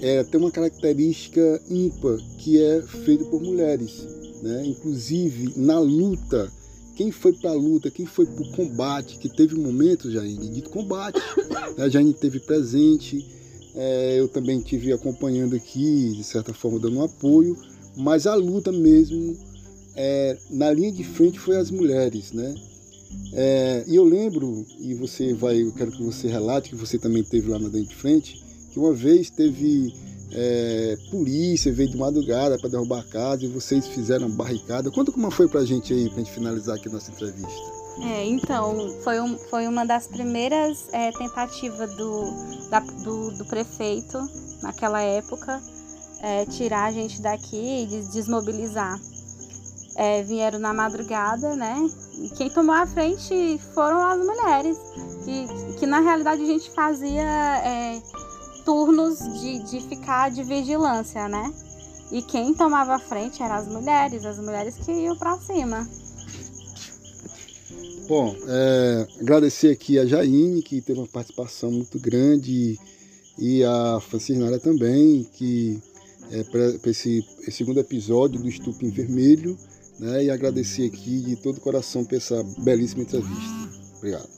é, 0.00 0.24
tem 0.24 0.40
uma 0.40 0.50
característica 0.50 1.60
ímpar, 1.68 2.18
que 2.38 2.62
é 2.62 2.82
feita 2.82 3.24
por 3.24 3.42
mulheres. 3.42 4.06
Né? 4.42 4.66
Inclusive, 4.66 5.54
na 5.56 5.78
luta, 5.78 6.50
quem 6.94 7.10
foi 7.10 7.32
para 7.32 7.50
a 7.50 7.54
luta, 7.54 7.90
quem 7.90 8.06
foi 8.06 8.26
para 8.26 8.42
o 8.42 8.52
combate, 8.52 9.18
que 9.18 9.28
teve 9.28 9.54
momentos, 9.54 10.12
Jaine, 10.12 10.48
de 10.48 10.62
combate. 10.62 11.18
Né? 11.76 11.84
A 11.84 11.88
Jaine 11.88 12.14
teve 12.14 12.40
presente, 12.40 13.26
é, 13.74 14.18
eu 14.18 14.28
também 14.28 14.60
tive 14.60 14.92
acompanhando 14.92 15.54
aqui, 15.54 16.12
de 16.16 16.24
certa 16.24 16.54
forma, 16.54 16.78
dando 16.78 16.98
um 16.98 17.04
apoio, 17.04 17.56
mas 17.96 18.26
a 18.26 18.34
luta 18.34 18.72
mesmo, 18.72 19.36
é, 19.94 20.36
na 20.50 20.70
linha 20.72 20.92
de 20.92 21.04
frente, 21.04 21.38
foi 21.38 21.56
as 21.56 21.70
mulheres, 21.70 22.32
né? 22.32 22.54
É, 23.32 23.84
e 23.86 23.96
eu 23.96 24.04
lembro, 24.04 24.64
e 24.78 24.94
você 24.94 25.34
vai, 25.34 25.62
eu 25.62 25.72
quero 25.72 25.92
que 25.92 26.02
você 26.02 26.28
relate, 26.28 26.70
que 26.70 26.76
você 26.76 26.98
também 26.98 27.22
teve 27.22 27.50
lá 27.50 27.58
na 27.58 27.68
linha 27.68 27.84
de 27.84 27.94
frente, 27.94 28.42
que 28.72 28.78
uma 28.78 28.92
vez 28.92 29.30
teve 29.30 29.94
é, 30.32 30.96
polícia, 31.10 31.72
veio 31.72 31.90
de 31.90 31.96
madrugada 31.96 32.58
para 32.58 32.68
derrubar 32.68 33.00
a 33.00 33.04
casa 33.04 33.44
e 33.44 33.48
vocês 33.48 33.86
fizeram 33.86 34.28
barricada. 34.30 34.90
Conta 34.90 35.12
como 35.12 35.30
foi 35.30 35.48
pra 35.48 35.64
gente 35.64 35.92
aí, 35.92 36.08
pra 36.08 36.18
gente 36.18 36.32
finalizar 36.32 36.76
aqui 36.76 36.88
nossa 36.88 37.10
entrevista. 37.10 37.76
É, 38.02 38.26
então, 38.26 38.94
foi, 39.02 39.20
um, 39.20 39.38
foi 39.38 39.66
uma 39.66 39.84
das 39.84 40.06
primeiras 40.06 40.86
é, 40.92 41.10
tentativas 41.12 41.94
do, 41.96 42.68
da, 42.68 42.80
do, 42.80 43.30
do, 43.38 43.44
prefeito, 43.46 44.18
naquela 44.62 45.00
época, 45.00 45.60
é, 46.20 46.44
tirar 46.44 46.86
a 46.86 46.92
gente 46.92 47.22
daqui 47.22 47.56
e 47.56 47.86
desmobilizar 48.12 49.00
é, 49.96 50.22
vieram 50.22 50.58
na 50.58 50.74
madrugada, 50.74 51.56
né? 51.56 51.74
Quem 52.36 52.48
tomou 52.50 52.74
a 52.74 52.86
frente 52.86 53.58
foram 53.74 54.04
as 54.04 54.18
mulheres, 54.18 54.78
que, 55.24 55.78
que 55.78 55.86
na 55.86 56.00
realidade 56.00 56.42
a 56.42 56.46
gente 56.46 56.70
fazia 56.70 57.22
é, 57.22 58.00
turnos 58.64 59.18
de, 59.40 59.58
de 59.64 59.80
ficar 59.88 60.30
de 60.30 60.42
vigilância, 60.42 61.28
né? 61.28 61.52
E 62.10 62.22
quem 62.22 62.54
tomava 62.54 62.94
a 62.94 62.98
frente 62.98 63.42
eram 63.42 63.56
as 63.56 63.68
mulheres, 63.68 64.24
as 64.24 64.38
mulheres 64.38 64.76
que 64.76 64.92
iam 64.92 65.16
para 65.16 65.38
cima. 65.38 65.86
Bom, 68.08 68.34
é, 68.46 69.08
agradecer 69.20 69.72
aqui 69.72 69.98
a 69.98 70.06
Jaine, 70.06 70.62
que 70.62 70.80
teve 70.80 71.00
uma 71.00 71.08
participação 71.08 71.70
muito 71.70 71.98
grande, 71.98 72.78
e 73.36 73.64
a 73.64 74.00
Francisnara 74.00 74.58
também, 74.58 75.24
que 75.34 75.82
é, 76.30 76.42
para 76.44 76.90
esse, 76.90 77.24
esse 77.40 77.52
segundo 77.52 77.80
episódio 77.80 78.40
do 78.40 78.48
Estupim 78.48 78.90
Vermelho, 78.90 79.58
né, 79.98 80.24
e 80.24 80.30
agradecer 80.30 80.86
aqui 80.86 81.20
de 81.20 81.36
todo 81.36 81.58
o 81.58 81.60
coração 81.60 82.04
por 82.04 82.16
essa 82.16 82.42
belíssima 82.58 83.02
entrevista. 83.02 83.68
Obrigado. 83.98 84.28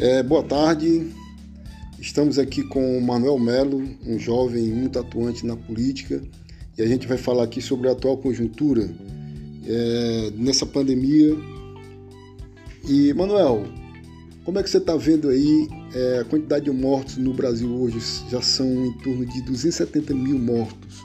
É, 0.00 0.22
boa 0.22 0.44
tarde, 0.44 1.12
estamos 1.98 2.38
aqui 2.38 2.62
com 2.62 2.96
o 2.96 3.02
Manuel 3.02 3.36
Melo, 3.36 3.82
um 4.06 4.16
jovem 4.16 4.72
muito 4.72 4.96
atuante 4.96 5.44
na 5.44 5.56
política, 5.56 6.22
e 6.76 6.82
a 6.82 6.86
gente 6.86 7.08
vai 7.08 7.18
falar 7.18 7.42
aqui 7.42 7.60
sobre 7.60 7.88
a 7.88 7.92
atual 7.92 8.16
conjuntura 8.16 8.88
é, 9.66 10.30
nessa 10.36 10.64
pandemia. 10.64 11.36
E, 12.88 13.12
Manuel, 13.12 13.64
como 14.48 14.58
é 14.58 14.62
que 14.62 14.70
você 14.70 14.78
está 14.78 14.96
vendo 14.96 15.28
aí 15.28 15.68
é, 15.94 16.20
a 16.20 16.24
quantidade 16.24 16.64
de 16.64 16.70
mortos 16.70 17.18
no 17.18 17.34
Brasil 17.34 17.70
hoje? 17.70 17.98
Já 18.30 18.40
são 18.40 18.86
em 18.86 18.92
torno 19.00 19.26
de 19.26 19.42
270 19.42 20.14
mil 20.14 20.38
mortos. 20.38 21.02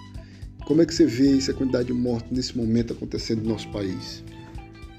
Como 0.66 0.82
é 0.82 0.86
que 0.86 0.94
você 0.94 1.06
vê 1.06 1.36
essa 1.36 1.54
quantidade 1.54 1.88
de 1.88 1.94
mortos 1.94 2.32
nesse 2.32 2.58
momento 2.58 2.94
acontecendo 2.94 3.44
no 3.44 3.50
nosso 3.50 3.70
país? 3.70 4.24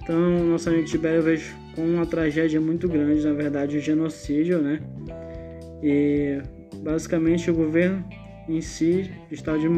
Então, 0.02 0.44
nosso 0.44 0.68
amigo 0.68 0.84
Tibério 0.84 1.20
eu 1.20 1.22
vejo 1.22 1.56
como 1.74 1.88
uma 1.88 2.04
tragédia 2.04 2.60
muito 2.60 2.86
grande, 2.86 3.24
na 3.24 3.32
verdade, 3.32 3.78
um 3.78 3.80
genocídio, 3.80 4.60
né? 4.60 4.78
E 5.82 6.42
basicamente 6.82 7.50
o 7.50 7.54
governo 7.54 8.04
em 8.46 8.60
si 8.60 9.10
está 9.30 9.56
de 9.56 9.70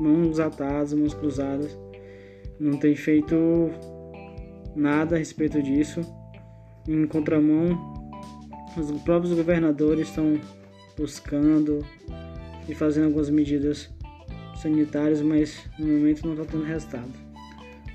mãos 0.00 0.40
atadas, 0.40 0.94
mãos 0.94 1.12
cruzadas, 1.12 1.78
não 2.58 2.78
tem 2.78 2.96
feito 2.96 3.36
nada 4.74 5.16
a 5.16 5.18
respeito 5.18 5.62
disso 5.62 6.00
em 6.86 7.06
contramão, 7.06 7.78
os 8.76 8.90
próprios 9.02 9.34
governadores 9.34 10.08
estão 10.08 10.38
buscando 10.96 11.84
e 12.68 12.74
fazendo 12.74 13.06
algumas 13.06 13.30
medidas 13.30 13.90
sanitárias, 14.60 15.20
mas 15.20 15.58
no 15.78 15.86
momento 15.86 16.26
não 16.26 16.34
está 16.34 16.44
tendo 16.44 16.64
resultado. 16.64 17.10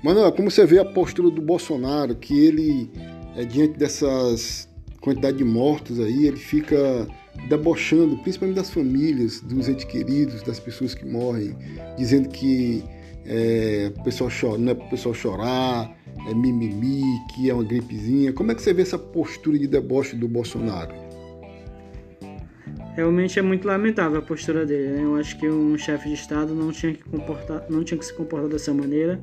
Manuel, 0.02 0.32
como 0.32 0.50
você 0.50 0.64
vê 0.64 0.78
a 0.78 0.84
postura 0.84 1.30
do 1.30 1.42
Bolsonaro, 1.42 2.14
que 2.14 2.38
ele, 2.38 2.90
é, 3.36 3.44
diante 3.44 3.78
dessas 3.78 4.68
quantidade 5.00 5.38
de 5.38 5.44
mortos 5.44 5.98
aí, 5.98 6.26
ele 6.26 6.36
fica 6.36 7.06
debochando, 7.48 8.18
principalmente 8.18 8.56
das 8.56 8.70
famílias, 8.70 9.40
dos 9.40 9.68
entes 9.68 9.84
queridos, 9.84 10.42
das 10.42 10.60
pessoas 10.60 10.94
que 10.94 11.06
morrem, 11.06 11.56
dizendo 11.96 12.28
que 12.28 12.84
é, 13.24 13.92
pessoal 14.04 14.30
chora, 14.30 14.58
não 14.58 14.72
é 14.72 14.74
pessoal 14.74 15.14
chorar, 15.14 15.96
é 16.28 16.34
mimimi, 16.34 17.02
que 17.34 17.50
é 17.50 17.54
uma 17.54 17.64
gripezinha. 17.64 18.32
Como 18.32 18.50
é 18.52 18.54
que 18.54 18.62
você 18.62 18.72
vê 18.72 18.82
essa 18.82 18.98
postura 18.98 19.58
de 19.58 19.66
deboche 19.66 20.16
do 20.16 20.28
Bolsonaro? 20.28 20.94
Realmente 22.94 23.38
é 23.38 23.42
muito 23.42 23.66
lamentável 23.66 24.18
a 24.18 24.22
postura 24.22 24.66
dele. 24.66 24.88
Né? 24.88 25.04
Eu 25.04 25.16
acho 25.16 25.38
que 25.38 25.48
um 25.48 25.78
chefe 25.78 26.08
de 26.08 26.14
Estado 26.14 26.54
não 26.54 26.72
tinha 26.72 26.92
que 26.92 27.04
comportar, 27.04 27.64
não 27.70 27.84
tinha 27.84 27.96
que 27.96 28.04
se 28.04 28.12
comportar 28.12 28.48
dessa 28.48 28.74
maneira. 28.74 29.20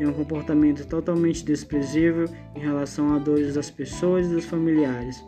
É 0.00 0.08
um 0.08 0.12
comportamento 0.12 0.84
totalmente 0.86 1.44
desprezível 1.44 2.24
em 2.56 2.60
relação 2.60 3.14
a 3.14 3.18
dores 3.18 3.54
das 3.54 3.70
pessoas 3.70 4.26
e 4.26 4.30
dos 4.30 4.44
familiares. 4.44 5.24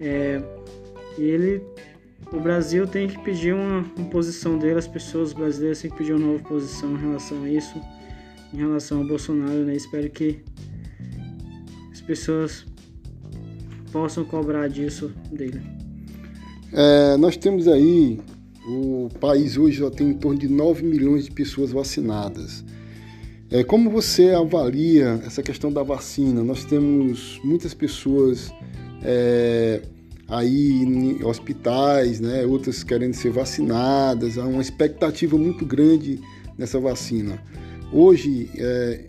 É, 0.00 0.42
ele, 1.16 1.62
o 2.34 2.40
Brasil 2.40 2.86
tem 2.86 3.06
que 3.06 3.18
pedir 3.22 3.54
uma, 3.54 3.84
uma 3.96 4.10
posição 4.10 4.58
dele, 4.58 4.78
as 4.78 4.88
pessoas 4.88 5.32
brasileiras 5.32 5.80
têm 5.80 5.90
que 5.90 5.96
pedir 5.96 6.12
uma 6.12 6.26
nova 6.26 6.42
posição 6.42 6.92
em 6.92 7.00
relação 7.00 7.42
a 7.44 7.50
isso 7.50 7.80
em 8.52 8.58
relação 8.58 8.98
ao 8.98 9.06
Bolsonaro, 9.06 9.64
né? 9.64 9.74
Espero 9.74 10.08
que 10.10 10.38
as 11.92 12.00
pessoas 12.00 12.64
possam 13.90 14.24
cobrar 14.24 14.68
disso 14.68 15.12
dele. 15.32 15.60
É, 16.72 17.16
nós 17.16 17.36
temos 17.36 17.66
aí, 17.66 18.20
o 18.66 19.08
país 19.20 19.56
hoje 19.56 19.78
já 19.78 19.90
tem 19.90 20.10
em 20.10 20.14
torno 20.14 20.38
de 20.38 20.48
9 20.48 20.84
milhões 20.84 21.24
de 21.24 21.32
pessoas 21.32 21.72
vacinadas. 21.72 22.64
É, 23.50 23.64
como 23.64 23.90
você 23.90 24.30
avalia 24.30 25.20
essa 25.26 25.42
questão 25.42 25.72
da 25.72 25.82
vacina? 25.82 26.42
Nós 26.42 26.64
temos 26.64 27.40
muitas 27.42 27.74
pessoas 27.74 28.52
é, 29.02 29.82
aí 30.28 30.82
em 30.82 31.24
hospitais, 31.24 32.20
né, 32.20 32.44
outras 32.46 32.82
querendo 32.82 33.14
ser 33.14 33.30
vacinadas, 33.30 34.38
há 34.38 34.46
uma 34.46 34.62
expectativa 34.62 35.36
muito 35.36 35.64
grande 35.64 36.20
nessa 36.56 36.78
vacina. 36.80 37.38
Hoje, 37.92 38.50
é, 38.56 39.04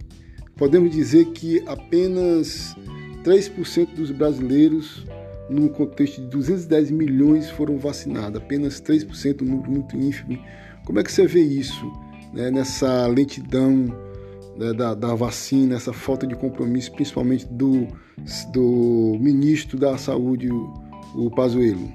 podemos 0.56 0.92
dizer 0.92 1.26
que 1.28 1.64
apenas 1.66 2.76
3% 3.24 3.96
dos 3.96 4.12
brasileiros, 4.12 5.06
num 5.50 5.68
contexto 5.68 6.22
de 6.22 6.28
210 6.28 6.92
milhões, 6.92 7.50
foram 7.50 7.78
vacinados. 7.78 8.42
Apenas 8.42 8.82
3%, 8.82 9.42
um 9.42 9.46
número 9.46 9.72
muito 9.72 9.96
ínfimo. 9.96 10.38
Como 10.86 11.00
é 11.00 11.04
que 11.04 11.12
você 11.12 11.26
vê 11.26 11.42
isso, 11.42 11.92
né, 12.34 12.52
nessa 12.52 13.08
lentidão 13.08 13.86
né, 14.56 14.74
da, 14.74 14.94
da, 14.94 15.16
vacina, 15.16 15.76
essa 15.76 15.92
falta 15.92 16.28
de 16.28 16.36
compromisso, 16.36 16.92
principalmente 16.92 17.46
do, 17.48 17.88
do 18.52 19.18
ministro 19.20 19.80
da 19.80 19.98
Saúde, 19.98 20.50
o, 21.14 21.30
Pazuello? 21.30 21.92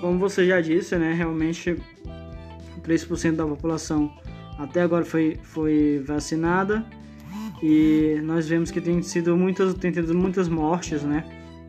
Como 0.00 0.18
você 0.18 0.46
já 0.46 0.60
disse, 0.60 0.96
né, 0.96 1.12
realmente 1.12 1.76
3% 2.82 3.36
da 3.36 3.46
população 3.46 4.12
até 4.58 4.82
agora 4.82 5.04
foi, 5.04 5.38
foi 5.42 6.02
vacinada 6.06 6.84
e 7.62 8.20
nós 8.22 8.48
vemos 8.48 8.70
que 8.70 8.80
tem 8.80 9.00
sido 9.02 9.36
muitas, 9.36 9.74
tem 9.74 9.90
tido 9.90 10.14
muitas 10.14 10.48
mortes, 10.48 11.02
né? 11.02 11.24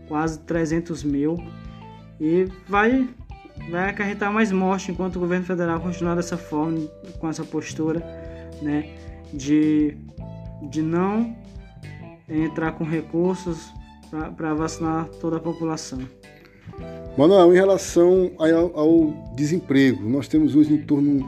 Quase 0.08 0.40
300 0.40 1.04
mil 1.04 1.38
e 2.20 2.48
vai 2.68 3.08
vai 3.70 3.90
acarretar 3.90 4.32
mais 4.32 4.52
morte 4.52 4.92
enquanto 4.92 5.18
o 5.18 5.20
governo 5.20 5.46
federal 5.46 5.80
continuar 5.80 6.16
dessa 6.16 6.38
forma, 6.38 6.80
com 7.20 7.30
essa 7.30 7.44
postura, 7.44 8.00
né? 8.62 8.96
De, 9.34 9.98
de 10.70 10.82
não 10.82 11.36
entrar 12.28 12.74
com 12.74 12.84
recursos 12.84 13.72
para 14.36 14.54
vacinar 14.54 15.06
toda 15.20 15.38
a 15.38 15.40
população. 15.40 16.00
Manuel, 17.18 17.54
em 17.54 17.56
relação 17.56 18.32
ao, 18.40 19.14
desemprego, 19.36 20.10
nós 20.10 20.28
temos 20.28 20.56
hoje 20.56 20.74
em 20.74 20.78
torno 20.78 21.24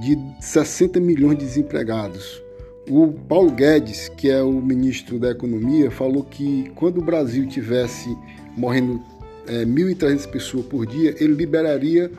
de 0.00 0.18
60 0.40 0.98
milhões 1.00 1.38
de 1.38 1.44
desempregados. 1.44 2.42
O 2.88 3.08
Paulo 3.12 3.50
Guedes, 3.50 4.08
que 4.08 4.30
é 4.30 4.42
o 4.42 4.52
ministro 4.52 5.18
da 5.18 5.30
Economia, 5.30 5.90
falou 5.90 6.22
que 6.22 6.70
quando 6.74 6.98
o 6.98 7.04
Brasil 7.04 7.46
tivesse 7.46 8.16
morrendo 8.56 9.02
é, 9.46 9.64
1.300 9.64 10.30
pessoas 10.30 10.64
por 10.66 10.86
dia, 10.86 11.14
ele 11.18 11.34
liberaria 11.34 12.10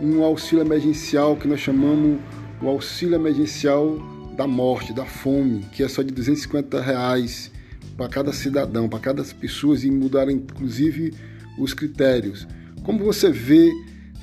um 0.00 0.22
auxílio 0.22 0.64
emergencial 0.64 1.36
que 1.36 1.48
nós 1.48 1.60
chamamos 1.60 2.20
o 2.62 2.68
auxílio 2.68 3.14
emergencial 3.14 3.98
da 4.36 4.46
morte, 4.46 4.92
da 4.92 5.04
fome, 5.04 5.64
que 5.72 5.82
é 5.82 5.88
só 5.88 6.02
de 6.02 6.12
250 6.12 6.80
reais 6.80 7.50
para 7.96 8.08
cada 8.08 8.32
cidadão, 8.32 8.88
para 8.88 8.98
cada 8.98 9.24
pessoa, 9.24 9.76
e 9.78 9.90
mudaram 9.90 10.30
inclusive 10.30 11.12
os 11.60 11.74
critérios. 11.74 12.48
Como 12.82 13.04
você 13.04 13.30
vê 13.30 13.70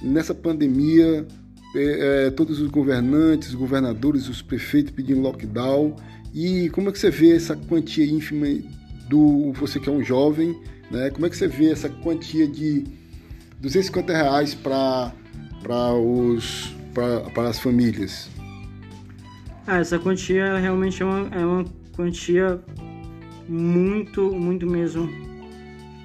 nessa 0.01 0.33
pandemia 0.33 1.25
é, 1.75 2.27
é, 2.27 2.31
todos 2.31 2.59
os 2.59 2.69
governantes, 2.69 3.53
governadores, 3.53 4.27
os 4.27 4.41
prefeitos 4.41 4.91
pedindo 4.91 5.21
lockdown. 5.21 5.95
E 6.33 6.69
como 6.69 6.89
é 6.89 6.91
que 6.91 6.99
você 6.99 7.09
vê 7.09 7.35
essa 7.35 7.55
quantia 7.55 8.05
ínfima 8.05 8.47
do 9.07 9.51
você 9.53 9.79
que 9.79 9.89
é 9.89 9.91
um 9.91 10.03
jovem, 10.03 10.57
né? 10.91 11.09
Como 11.09 11.25
é 11.25 11.29
que 11.29 11.37
você 11.37 11.47
vê 11.47 11.71
essa 11.71 11.89
quantia 11.89 12.47
de 12.47 12.83
250 13.61 14.13
reais 14.13 14.53
para 14.53 15.13
para 15.61 15.93
os 15.93 16.75
para 16.93 17.49
as 17.49 17.59
famílias? 17.59 18.29
Ah, 19.65 19.79
essa 19.79 19.99
quantia 19.99 20.57
realmente 20.57 21.01
é 21.01 21.05
uma, 21.05 21.35
é 21.35 21.45
uma 21.45 21.65
quantia 21.95 22.59
muito 23.47 24.31
muito 24.31 24.65
mesmo 24.65 25.26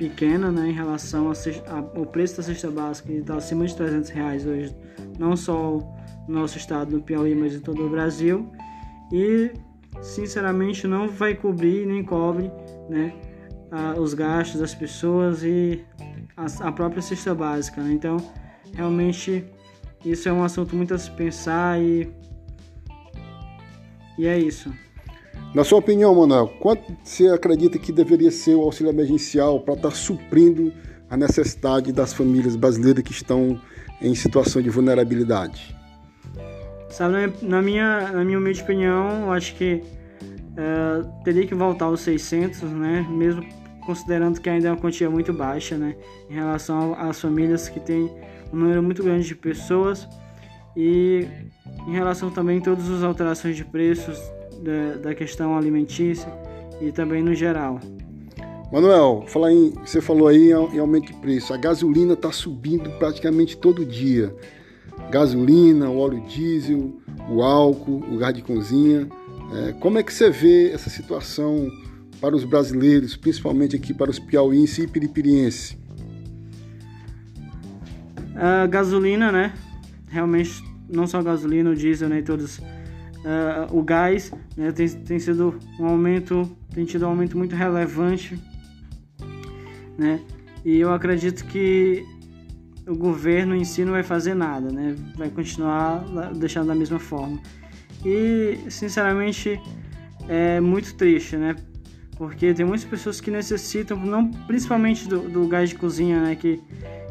pequena, 0.08 0.50
né, 0.50 0.70
em 0.70 0.72
relação 0.72 1.30
ao 1.94 2.06
preço 2.06 2.36
da 2.36 2.42
cesta 2.42 2.68
básica, 2.68 3.08
que 3.08 3.18
está 3.18 3.36
acima 3.36 3.64
de 3.64 3.76
300 3.76 4.10
reais 4.10 4.44
hoje 4.44 4.74
não 5.16 5.36
só 5.36 5.78
no 6.26 6.40
nosso 6.40 6.58
estado, 6.58 6.96
no 6.96 7.02
Piauí, 7.02 7.36
mas 7.36 7.54
em 7.54 7.60
todo 7.60 7.86
o 7.86 7.88
Brasil. 7.88 8.50
E, 9.12 9.52
sinceramente, 10.00 10.88
não 10.88 11.08
vai 11.08 11.34
cobrir 11.34 11.86
nem 11.86 12.02
cobre 12.02 12.50
né, 12.88 13.14
a, 13.70 14.00
os 14.00 14.12
gastos 14.12 14.60
das 14.60 14.74
pessoas 14.74 15.44
e 15.44 15.84
a, 16.36 16.46
a 16.68 16.72
própria 16.72 17.00
cesta 17.00 17.32
básica. 17.32 17.80
Né? 17.80 17.92
Então, 17.92 18.16
realmente, 18.74 19.44
isso 20.04 20.28
é 20.28 20.32
um 20.32 20.42
assunto 20.42 20.74
muito 20.74 20.94
a 20.94 20.98
se 20.98 21.10
pensar 21.12 21.80
e, 21.80 22.12
e 24.18 24.26
é 24.26 24.36
isso. 24.36 24.72
Na 25.54 25.64
sua 25.64 25.78
opinião, 25.78 26.14
Manuel, 26.14 26.48
quanto 26.60 26.96
você 27.04 27.28
acredita 27.28 27.78
que 27.78 27.92
deveria 27.92 28.30
ser 28.30 28.54
o 28.54 28.62
auxílio 28.62 28.90
emergencial 28.90 29.60
para 29.60 29.74
estar 29.74 29.90
tá 29.90 29.94
suprindo 29.94 30.72
a 31.10 31.16
necessidade 31.16 31.92
das 31.92 32.14
famílias 32.14 32.56
brasileiras 32.56 33.02
que 33.04 33.12
estão 33.12 33.60
em 34.00 34.14
situação 34.14 34.62
de 34.62 34.70
vulnerabilidade? 34.70 35.76
Sabe, 36.88 37.32
na 37.42 37.60
minha, 37.60 38.12
na 38.12 38.24
minha 38.24 38.38
humilde 38.38 38.62
opinião, 38.62 39.26
eu 39.26 39.32
acho 39.32 39.54
que 39.54 39.82
é, 40.56 41.22
teria 41.22 41.46
que 41.46 41.54
voltar 41.54 41.86
aos 41.86 42.00
600, 42.00 42.62
né? 42.62 43.06
Mesmo 43.10 43.44
considerando 43.84 44.40
que 44.40 44.48
ainda 44.48 44.68
é 44.68 44.70
uma 44.70 44.78
quantia 44.78 45.10
muito 45.10 45.32
baixa, 45.32 45.76
né? 45.76 45.94
Em 46.30 46.34
relação 46.34 46.94
às 46.98 47.20
famílias 47.20 47.68
que 47.68 47.80
têm 47.80 48.10
um 48.52 48.56
número 48.56 48.82
muito 48.82 49.02
grande 49.02 49.26
de 49.26 49.34
pessoas 49.34 50.08
e 50.74 51.26
em 51.86 51.92
relação 51.92 52.30
também 52.30 52.58
a 52.58 52.62
todas 52.62 52.88
as 52.90 53.02
alterações 53.02 53.56
de 53.56 53.64
preços 53.64 54.18
da, 54.62 54.96
da 54.96 55.14
questão 55.14 55.56
alimentícia 55.56 56.32
e 56.80 56.90
também 56.92 57.22
no 57.22 57.34
geral. 57.34 57.80
Manuel, 58.72 59.24
falar 59.26 59.52
em, 59.52 59.70
você 59.84 60.00
falou 60.00 60.28
aí 60.28 60.50
em 60.50 60.78
aumento 60.78 61.08
de 61.08 61.14
preço. 61.14 61.52
A 61.52 61.58
gasolina 61.58 62.14
está 62.14 62.32
subindo 62.32 62.90
praticamente 62.98 63.56
todo 63.56 63.84
dia. 63.84 64.34
Gasolina, 65.10 65.90
o 65.90 65.98
óleo 65.98 66.22
diesel, 66.26 66.94
o 67.28 67.42
álcool, 67.42 68.02
o 68.10 68.16
gás 68.16 68.34
de 68.34 68.40
cozinha. 68.40 69.06
É, 69.54 69.72
como 69.72 69.98
é 69.98 70.02
que 70.02 70.12
você 70.12 70.30
vê 70.30 70.70
essa 70.70 70.88
situação 70.88 71.70
para 72.18 72.34
os 72.34 72.44
brasileiros, 72.44 73.14
principalmente 73.14 73.76
aqui 73.76 73.92
para 73.92 74.10
os 74.10 74.18
piauienses 74.18 74.78
e 74.78 74.86
piripirienses? 74.86 75.76
A 78.34 78.66
gasolina, 78.66 79.30
né? 79.30 79.52
Realmente, 80.08 80.64
não 80.88 81.06
só 81.06 81.18
a 81.18 81.22
gasolina, 81.22 81.70
o 81.70 81.76
diesel, 81.76 82.08
né? 82.08 82.22
Todos, 82.22 82.58
uh, 83.24 83.76
o 83.76 83.82
gás 83.82 84.32
né? 84.56 84.72
tem, 84.72 84.88
tem 84.88 85.18
sido 85.18 85.58
um 85.78 85.86
aumento, 85.86 86.50
tem 86.74 86.84
tido 86.84 87.06
um 87.06 87.08
aumento 87.08 87.36
muito 87.36 87.54
relevante 87.54 88.38
né? 89.96 90.20
E 90.64 90.78
eu 90.78 90.92
acredito 90.92 91.44
que 91.46 92.04
o 92.86 92.94
governo 92.96 93.54
em 93.54 93.64
si 93.64 93.84
não 93.84 93.92
vai 93.92 94.02
fazer 94.02 94.34
nada, 94.34 94.70
né? 94.70 94.96
Vai 95.16 95.28
continuar 95.28 96.04
deixando 96.34 96.68
da 96.68 96.74
mesma 96.74 96.98
forma. 96.98 97.40
E, 98.04 98.58
sinceramente, 98.68 99.60
é 100.28 100.60
muito 100.60 100.94
triste, 100.94 101.36
né? 101.36 101.56
Porque 102.16 102.52
tem 102.52 102.64
muitas 102.64 102.84
pessoas 102.84 103.20
que 103.20 103.30
necessitam, 103.30 103.96
não 103.96 104.30
principalmente 104.30 105.08
do, 105.08 105.28
do 105.28 105.46
gás 105.48 105.70
de 105.70 105.76
cozinha, 105.76 106.20
né? 106.20 106.36
Que, 106.36 106.60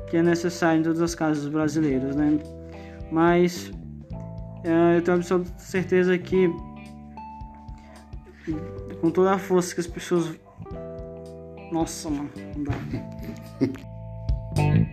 que 0.09 0.17
é 0.17 0.23
necessário 0.23 0.79
em 0.79 0.83
todas 0.83 1.01
as 1.01 1.15
casas 1.15 1.47
brasileiras, 1.47 2.15
né? 2.15 2.39
Mas 3.11 3.71
eu 4.63 5.01
tenho 5.01 5.17
absoluta 5.17 5.51
certeza 5.57 6.17
que 6.17 6.49
com 8.99 9.09
toda 9.09 9.33
a 9.33 9.39
força 9.39 9.73
que 9.73 9.81
as 9.81 9.87
pessoas 9.87 10.39
nossa, 11.71 12.09
mano, 12.09 12.29
não 12.55 12.63
dá. 12.65 12.73